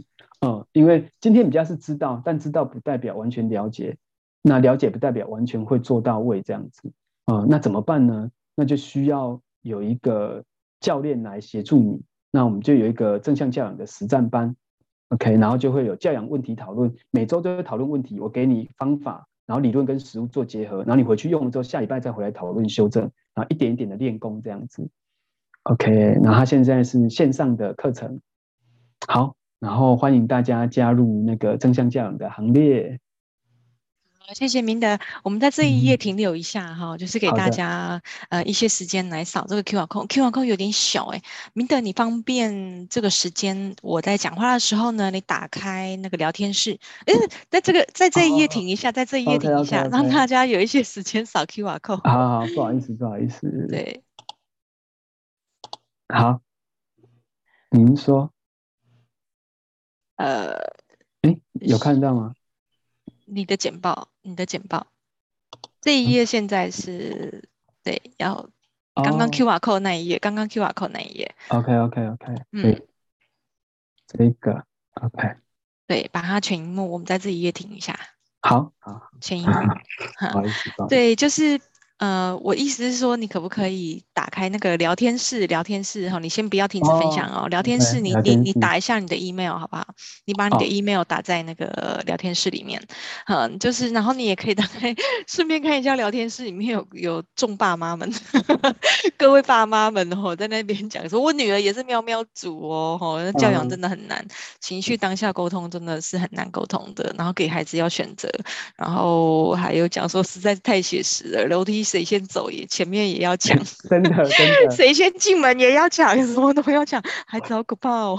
[0.46, 3.98] 嗯，因为今天比较是知道，但知道不代表完全了解，
[4.42, 6.92] 那了解不代表完全会做到位这样子。
[7.32, 8.32] 嗯，那怎么办呢？
[8.56, 10.44] 那就需要有一个
[10.80, 12.02] 教练来协助你。
[12.32, 14.56] 那我们就有一个正向教养的实战班。
[15.10, 24.90] OK，然后就会有教养问题讨论，每周都会讨论问题，我给你方法，然后理论跟实物做结合，然后你回去用了之后，下礼拜再回来讨论修正，然后一点一点的练功这样子。
[25.64, 28.20] OK，那他现在是线上的课程，
[29.08, 33.00] 好，然后欢迎大家加入那个正向教养的行列。
[34.34, 41.22] 谢谢明德，我们在这一页停留一下哈、嗯，就是给大家呃一些时间来扫这个 QR code，QR code 有点小哎，
[41.54, 47.14] 明德你方便这个时间我在讲话的时候呢，你打开那个聊天室，哎，
[47.50, 52.02] 在这个在这一页停一下，在这一页停一下，让大家有一些时间扫 QR code。
[52.10, 53.68] 好好，不好意思，不好意思。
[53.70, 54.04] 对，
[56.08, 56.40] 好，
[57.70, 58.32] 您说，
[60.16, 60.54] 呃，
[61.22, 62.34] 哎，有看到吗？
[63.26, 64.88] 你的简报，你的简报，
[65.82, 67.50] 这一页现在是、嗯、
[67.84, 68.50] 对，要
[68.96, 71.36] 刚刚 QR code 那一页，刚刚 QR code 那一页。
[71.48, 72.82] OK OK OK，嗯，
[74.08, 75.36] 这个 OK，
[75.88, 78.00] 对，把它全一幕，我们在这一页停一下。
[78.42, 81.60] 好，好，全一幕，不好意思，对，就是。
[82.02, 85.45] 呃，我意思是说，你可不可以打开那个聊天室？
[85.45, 87.43] 聊天室哈，你先不要停止分享哦。
[87.43, 89.86] 哦聊天室你，你你你打一下你的 email 好不好？
[90.26, 92.82] 你把你的 email 打在那个聊天室里面，
[93.28, 94.95] 嗯，就是，然后你也可以打开，
[95.30, 98.12] 顺便看一下聊天室里面有有众爸妈们，
[99.16, 104.26] 各位爸妈们哦，在那边讲说，我女儿也是喵喵族哦，吼，那教养真的很难，
[104.60, 108.28] 情绪当下沟通真的是很难沟通的，然后给孩子要选择，
[108.76, 111.86] 然后还有讲说实在是太写实了，楼梯。
[111.92, 113.58] 谁先走也前面也要抢，
[113.89, 114.72] 真 的真的。
[114.72, 118.18] 谁先进门也要抢，什么都要抢，孩子好可怕哦。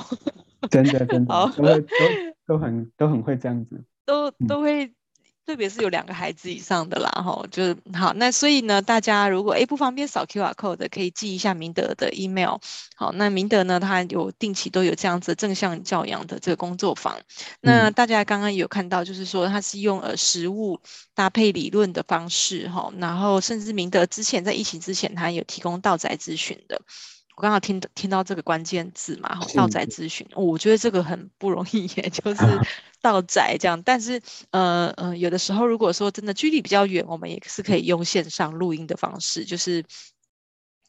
[0.71, 1.87] 真的真的， 都都
[2.47, 4.93] 都很都很会这样子，都都会。
[5.45, 8.13] 特别是有两个孩子以上的啦，哈，就是好。
[8.15, 12.59] 那所以呢，大家如果诶不方便扫 QR code 的，可以记一下明德的 email。
[12.95, 17.19] 好，那明德呢，他有定期都有这样子正向教养的这个工作坊。
[17.61, 20.81] 那大家刚刚有看到，就是说他是用呃实物
[21.15, 26.81] 搭配理论的方式，哈，然后甚至明德之前在疫情之前，他有提供道宅咨询的。
[27.43, 32.41] 我刚刚听听到这个关键字嘛，道宅咨询，我觉得这个很不容易耶， 就是
[33.03, 33.83] 道宅这样。
[33.83, 34.23] 但是，
[34.53, 39.85] 呃呃，有的时候如果说真的距离比较远，我们也是可以用线上录音的方式，就是。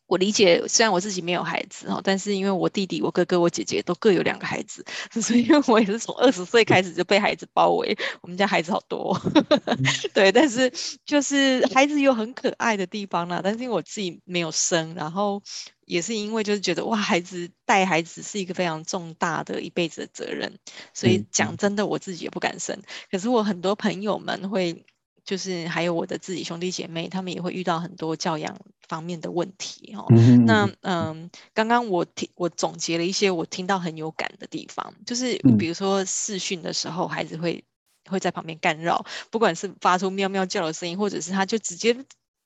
[0.05, 4.85] 我理解，虽然我自己没有孩子哈，但是因为我弟弟、我哥哥、我姐姐都各有两个孩子，
[5.21, 7.97] 所以我也是从二十岁开始就被孩子包围。
[8.21, 9.19] 我们家孩子好多，
[10.13, 10.71] 对，但是
[11.05, 13.41] 就是孩子有很可爱的地方啦。
[13.43, 15.41] 但是因为我自己没有生，然后
[15.85, 20.59] 也是因为就是觉得哇，孩子带孩子是一个非常重大的一辈子的责任，
[20.93, 22.79] 所以讲真的，我自己也不敢生。
[23.09, 24.85] 可是我很多朋友们会。
[25.25, 28.57] 就是还有我的自己兄弟姐妹，他们也会遇到很多教养
[28.87, 30.05] 方面的问题哦。
[30.09, 37.63] 嗯那嗯，刚刚我听我总结了一些我听到很有感的地方，就是比如说试训的时候，孩子会
[38.09, 41.95] 会在旁边干扰，不管是发出喵喵叫的声音，或者是他就直接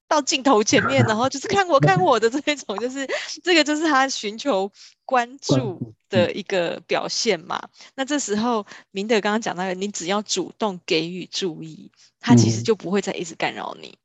[0.08, 3.08] 到镜头前面，然后就是 看我看我的这种，就是
[3.44, 4.72] 这个就是他寻求
[5.06, 7.70] 关注的一个表现嘛。
[7.96, 11.92] 那这时候明德刚刚讲到的，你只要主动给予注意。
[12.20, 13.88] 他其实就不会再一直干扰你。
[13.88, 13.98] 嗯，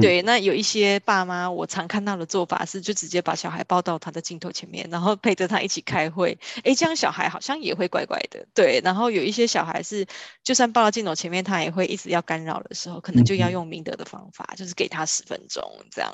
[0.00, 0.22] 对。
[0.22, 6.38] 那有一些爸妈，我常看到的做法是，就直接把小孩抱到他的镜头前面，然后陪着他一起开会。
[6.62, 8.46] 诶，这样小孩好像也会乖乖的。
[8.54, 8.80] 对。
[8.84, 10.06] 然后有一些小孩是，
[10.42, 16.12] 就算抱到镜头前面，他也会一直要干扰的时候，可能就要用明德的方法，嗯、就是给他十分钟这样。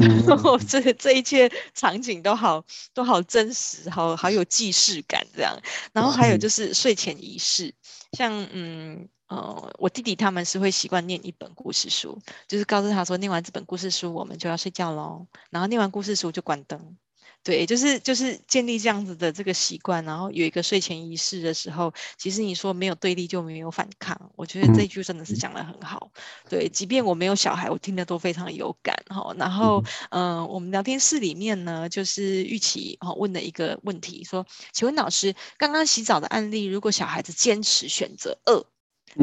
[0.00, 2.64] 嗯、然后这这一切场景都好
[2.94, 5.58] 都好真实，好好有既视感这样。
[5.92, 7.74] 然后还有就是睡前仪式，
[8.12, 9.08] 像嗯。
[9.28, 15.26] 呃，我弟弟他们是会习惯念一本故事书，就是告诉他说，念完这本故事书，我们就要睡觉喽。
[15.50, 16.96] 然后念完故事书就关灯，
[17.44, 20.02] 对，就是就是建立这样子的这个习惯。
[20.04, 26.10] 然后有一个睡前仪式的时候，其实你说没有对立就没有反抗，我觉得这句真的是讲得很好。
[26.48, 29.34] 对，即便我没有小孩，我听得都非常有感哈。
[29.38, 38.64] 然后，嗯、呃，我们聊天室里面呢，就是玉琪哈问了一个问题，说，请问老师，刚刚洗澡的案例，如果小孩子坚持选择二。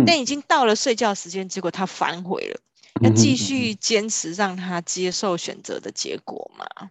[0.05, 2.59] 但已经到了睡觉时间，结果他反悔了，
[3.01, 6.89] 要继续坚持让他接受选择的结果嘛？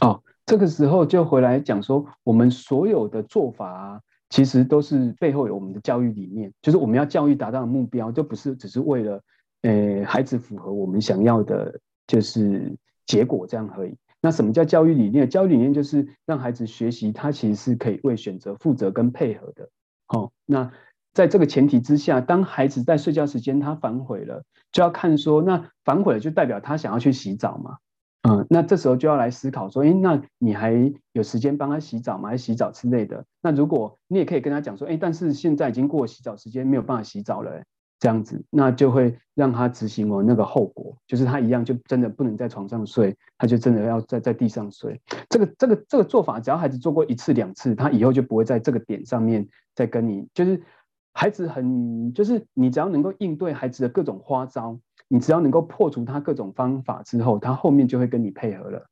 [0.00, 9.22] 哦，这个时候就回来讲说，我们所有的做法啊，其实都是背后有我们的教育理念，就是我们要教育达到的目标，就不是只是为了，
[9.62, 12.74] 呃，孩子符合我们想要的，就是
[13.06, 13.94] 结果这样而已。
[14.20, 15.28] 那什么叫教育理念？
[15.28, 19.68] 教育理念就是让孩子学习，他其实是可以为选择负责跟配合的。
[20.08, 20.72] 哦，那
[21.14, 24.42] 在这个前提之下，当孩子在睡觉时间他反悔了，
[24.72, 27.76] 就要看说，那反悔了就代表他想要去洗澡嘛？
[28.26, 32.30] 嗯，那这时候就要来思考说，诶，那你还有时间帮他洗澡吗？
[32.30, 33.24] 还洗澡之类的？
[33.40, 37.62] 那如果你也可以跟他讲说，诶，但是现在已经过洗澡时间，没有办法洗澡了，
[38.00, 44.98] 这样子，那就会让他执行我那个后果，就是他一样就真的不能在床上睡，他就真的要在在地上睡。
[45.28, 50.62] 这个这个这个做法，只要孩子做过一次两次，他以后就不会在这个点上面再跟你，就是
[51.14, 54.78] 孩子很，就是你只要能够应对孩子的各种花招。
[55.06, 58.86] 你只要能够破除他各种方法之后，他后面就会跟你配合了，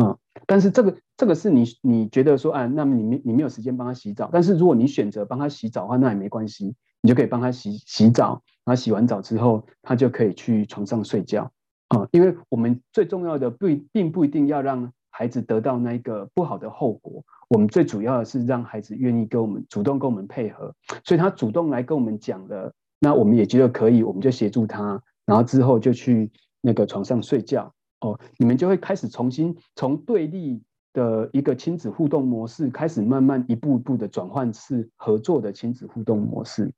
[0.00, 0.16] 嗯。
[0.46, 4.28] 但是这个这个是你你觉得说，啊，那么你没你没有时间帮他洗澡。
[4.30, 8.42] 但是如果你选择帮他洗澡的话，那也没关系，你就可以帮他洗洗澡。
[8.64, 11.50] 然后洗完澡之后，他就可以去床上睡觉，
[11.96, 12.06] 嗯。
[12.12, 20.74] 因为我们最重要的不并不一定要让孩子得到那个不好的后果，我们最主要的是让孩子愿意跟我们主动跟我们配合。
[21.04, 25.00] 所以他主动来跟我们讲了，那我们也觉得可以，我们就协助他。
[25.24, 30.60] 然后之后就去那个床上睡觉哦，你们就会开始重新从对立
[30.92, 36.72] 的一个亲子互动模式，开始慢慢一步一步的转换是合作的亲子互动模式，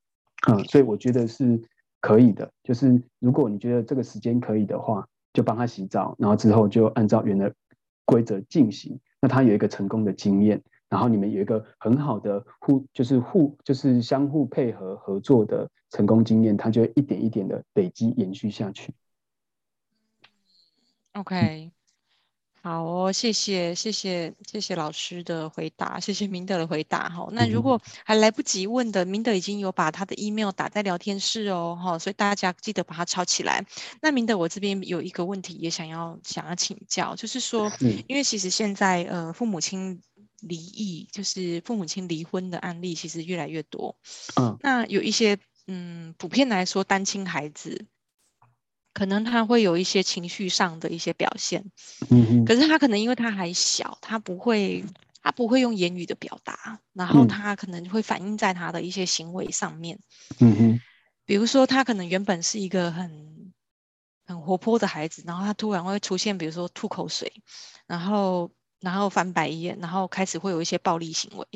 [0.47, 1.59] 嗯，所以我觉得是
[2.03, 2.51] 可以的。
[2.63, 7.51] 就是如果你觉得这个时间可以的话，就帮他洗澡，然后之后就按照原来
[8.07, 10.63] 规则进行，那他有一个成功的经验。
[10.89, 18.95] 然后你们有一个很好的互，就是互，就是相互配合合作的成功经验，他就一点一点的累积延续下去。
[21.15, 21.73] OK，
[22.67, 27.29] 好哦，谢谢谢谢谢谢老师的回答，谢谢明德的回答哈。
[27.31, 33.65] 那如果还来不及问的，明德已经有把他的 email 打在聊天室哦哈，所以大家记得把它抄起来。
[34.03, 37.71] 那明德，我这边有一个问题也想要想要请教，就是说，
[38.09, 40.03] 因为其实现在呃父母亲。
[40.41, 43.97] 离异就是父母亲离婚的案例，其实越来越多。
[44.39, 47.87] 嗯，那有一些嗯，普遍来说，单亲孩子
[48.97, 51.63] 可能他会有一些情绪上的一些表现。
[52.47, 54.83] 可是他可能因为他还小，他不会，
[55.21, 59.99] 他不会用言语的表达，然后他可能会反映在他的一些行为上面。
[60.41, 60.81] 嗯哼，
[61.27, 63.53] 比如说他可能原本是一个很
[64.25, 67.31] 很活泼的孩子，然后他突然会出现，比如说吐口水，
[67.87, 68.51] 然后。
[68.79, 71.47] 然后翻白眼，然后开始会有一些暴力行为，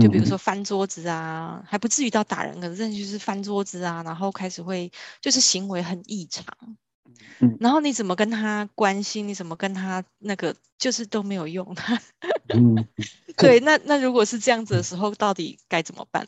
[0.00, 4.90] 就比如说翻桌子啊，嗯、还不至于到打人，可是就是翻桌子啊，然后开始会
[5.20, 6.46] 就是行为很异常，
[7.40, 11.76] 嗯，然后你怎么跟他关心，你怎么跟他那个就是都没有用，
[12.54, 12.86] 嗯，
[13.36, 16.26] 对，那那如果是这样子的时候，到底该怎么办？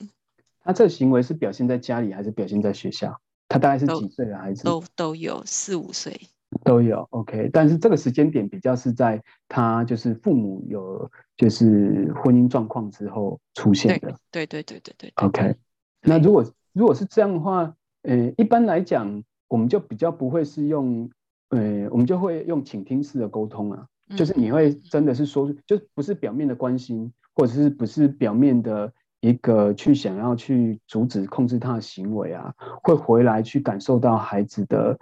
[0.63, 3.21] 他这个行为是表现在家里还是表现在学校？
[3.49, 4.65] 他大概是几岁的孩子？
[4.65, 6.21] 都都有四五岁。
[6.65, 14.15] 都有 OK，但是这个时间点比较是在他就是父母有就是婚姻状况之后出现的。
[14.33, 15.27] 对对对对对，对。
[15.27, 15.55] OK，
[16.03, 17.73] 那如果如果是这样的话，
[18.03, 21.09] 呃，一般来讲，我们就比较不会是用，
[21.51, 23.87] 呃，我们就会用倾听式的沟通啊，
[24.17, 34.99] 就是你会真的是说，就不是表面的关心，或者是不是表面的一个去想要去阻止控制他的行为啊，会回来去感受到孩子的。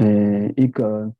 [0.00, 1.12] 呃，一个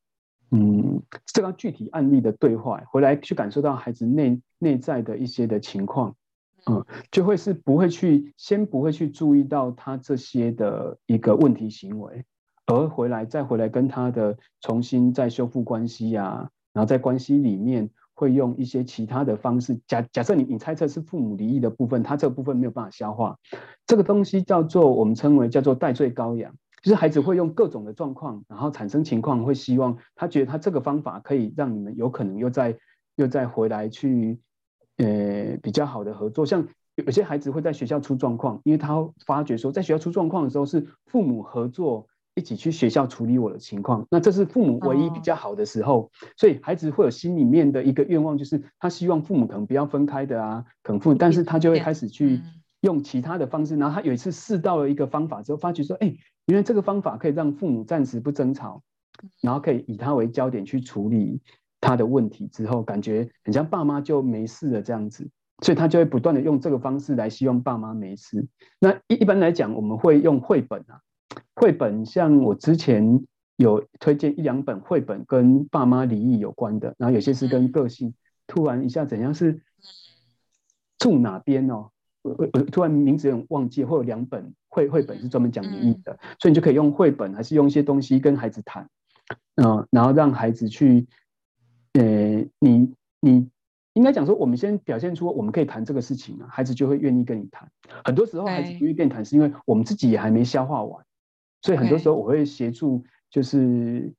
[0.51, 6.17] 嗯，这个具体案例的对话，回来去感受到孩子内内在的一些的情况，
[6.65, 12.25] 嗯，就会是不会去先不会去注意到他这些的一个问题行为，
[12.65, 23.37] 而回来再回来跟他的重新再修复关系呀、啊，然后在关系里面会用一些其他的方式，假假设你你猜测是父母离异的部分，他这个部分没有办法消化，
[23.87, 26.55] 这个东西叫做我们称为叫做代罪羔羊。
[26.83, 32.79] 就是孩子会用各种的状况，然后产生情况，会希望他觉得他这个方法可以让你们有可能又再
[33.17, 34.39] 又再回来去，
[34.97, 36.47] 呃，比较好的合作。
[36.47, 52.41] 像有些孩子会在学校出状况，因为他发觉说，在学校出状况的时候是父母合作一起去学校处理我的情况，那这是父母唯一比较好的时候，所以孩子会有心里面的一个愿望，就是他希望父母可能不要分开的啊，可能父母，但是他就会开始去。
[52.83, 56.17] 用其他的方式，然后他有一次试到了一个方法之后，发觉说：“哎，
[56.51, 58.83] 原来这个方法可以让父母暂时不争吵，
[59.41, 61.41] 然后可以以他为焦点去处理
[61.81, 62.49] 他的问题。
[62.49, 65.31] 之后感觉很像爸妈就没事了这样子，
[65.63, 68.49] 所以他就会不断的用这个方式来希望爸妈没事。
[68.81, 71.01] 那一一般来讲，我们会用绘本啊，
[71.55, 73.25] 绘本像我之前
[73.57, 78.13] 有推荐一两本绘本跟爸妈离异有关的，然后有些是跟个性。”
[78.49, 79.63] 突然一下怎样是
[80.99, 81.91] 住哪边哦？
[82.23, 88.89] 我我我突然名字有点忘记，会有两本绘绘本是专门讲免疫的，所以你就可以用绘本，还是用一些东西跟孩子谈，
[89.57, 91.07] 嗯，然后让孩子去，
[91.93, 92.03] 呃，
[92.59, 93.51] 你你
[93.93, 97.71] 应该讲说，我们先表现出我们可以谈这个事情啊，孩子就会愿意跟你谈。
[98.05, 101.05] 很多时候孩子不愿意跟你谈，是因为我们自己也还没消化完，
[101.61, 104.13] 所以很多时候我会协助，就是。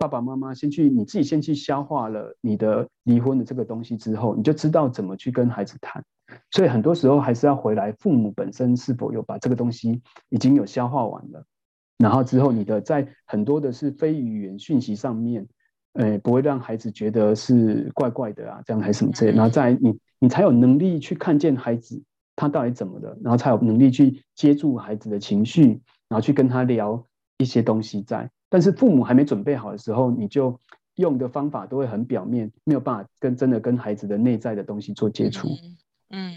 [0.00, 6.04] 爸爸妈妈先去，你自己先去消化了你的离婚的这个东西之后，你就知道怎么去跟孩子谈。
[6.50, 11.44] 所以很多时候还是要回来，父母本身是否有把这个东西已经有消化完了，
[11.98, 15.46] 然后之后你的在很多的是非语言讯息上面，
[15.94, 19.32] 呃，不会让孩子觉得是怪怪的啊，这样还是什么之类。
[19.32, 22.02] 然后再你你才有能力去看见孩子
[22.36, 27.02] 他到底怎么了，然后才有能力去接住孩子的情绪，然后去跟他聊
[27.38, 28.30] 一些东西在。
[28.50, 30.58] 但是父母还没准备好的时候，你就
[30.96, 35.48] 用的方法都会很表面，没有办法跟真的跟孩子的内在的东西做接触。
[35.48, 35.76] 嗯。
[36.10, 36.34] 嗯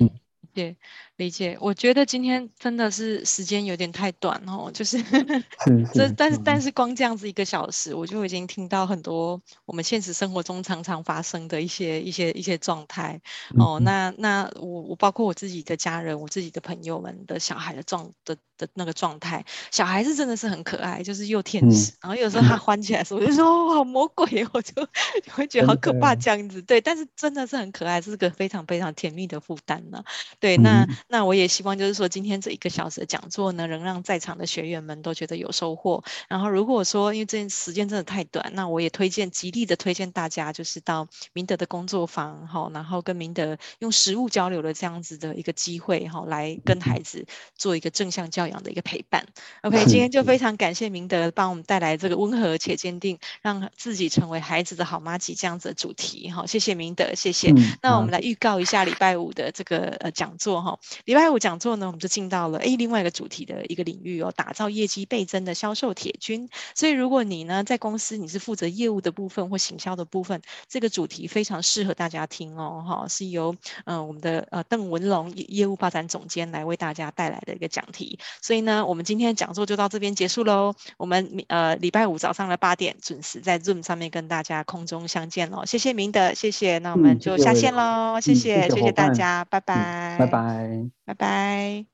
[0.54, 0.78] 对，
[1.22, 1.56] 理解。
[1.62, 4.98] 我觉得今天真的是时间有点太短哦，就是，
[5.94, 13.22] 这但是但是光这样子一个小时，我就已经听到很多我们现实生活中常常发生的一些一些一些状态
[13.60, 13.80] 哦。
[13.80, 24.88] 那那我我包括我自己的家人，我自己的朋友们的小孩的状的的那个状态，小孩子真的是很可爱，就是又天使，然后有时候他欢起来的时候，我就说哦，好魔鬼，我就
[25.30, 26.60] 会觉得好可怕这样子。
[26.64, 30.04] 对，但是真的是很可爱，是个非常非常甜蜜的负担呢。
[30.40, 36.02] 对，那那我也希望就是说，今天这一个小时的讲座呢，能让在场的学员们都觉得有收获。
[36.30, 49.26] 然后，如果说因为这时间真的太短，那我也推荐极力的推荐大家，就是到明德的工作坊，哈，然后跟明德用实物交流的这样子的一个机会，哈，来跟孩子做一个正向教养的一个陪伴。
[49.64, 57.52] OK，今天就非常感谢明德帮我们带来这个温和且坚定，让自己成为孩子的好妈吉这样子的主题，哈，谢谢明德，谢谢。
[57.52, 60.10] 嗯、那我们来预告一下礼拜五的这个呃。
[60.22, 66.50] 讲座哈，礼拜五讲座呢，我们就进到了诶另外一个主题的一个领域哦，打造业绩倍增的销售铁军。
[66.76, 78.20] 所以如果你呢在公司你是负责业务的部分或行销的部分，这个主题非常适合大家听哦哈，是由呃我们的呃邓文龙业务发展总监来为大家带来的一个讲题。
[78.42, 80.74] 所以呢，我们今天的讲座就到这边结束喽。
[80.98, 85.66] 我们呃礼拜五早上的八点准时在 Zoom 上面跟大家空中相见喽。
[85.66, 88.20] 谢谢明德，谢谢，那我们就下线喽。
[88.22, 90.18] 谢谢，谢谢大家，拜拜。
[90.20, 91.86] 拜拜，拜拜，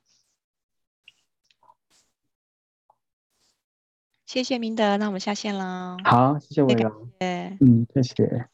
[4.26, 5.98] 谢谢明德，那我们下线了。
[6.06, 7.10] 好，谢谢伟荣，
[7.60, 8.50] 嗯，谢谢。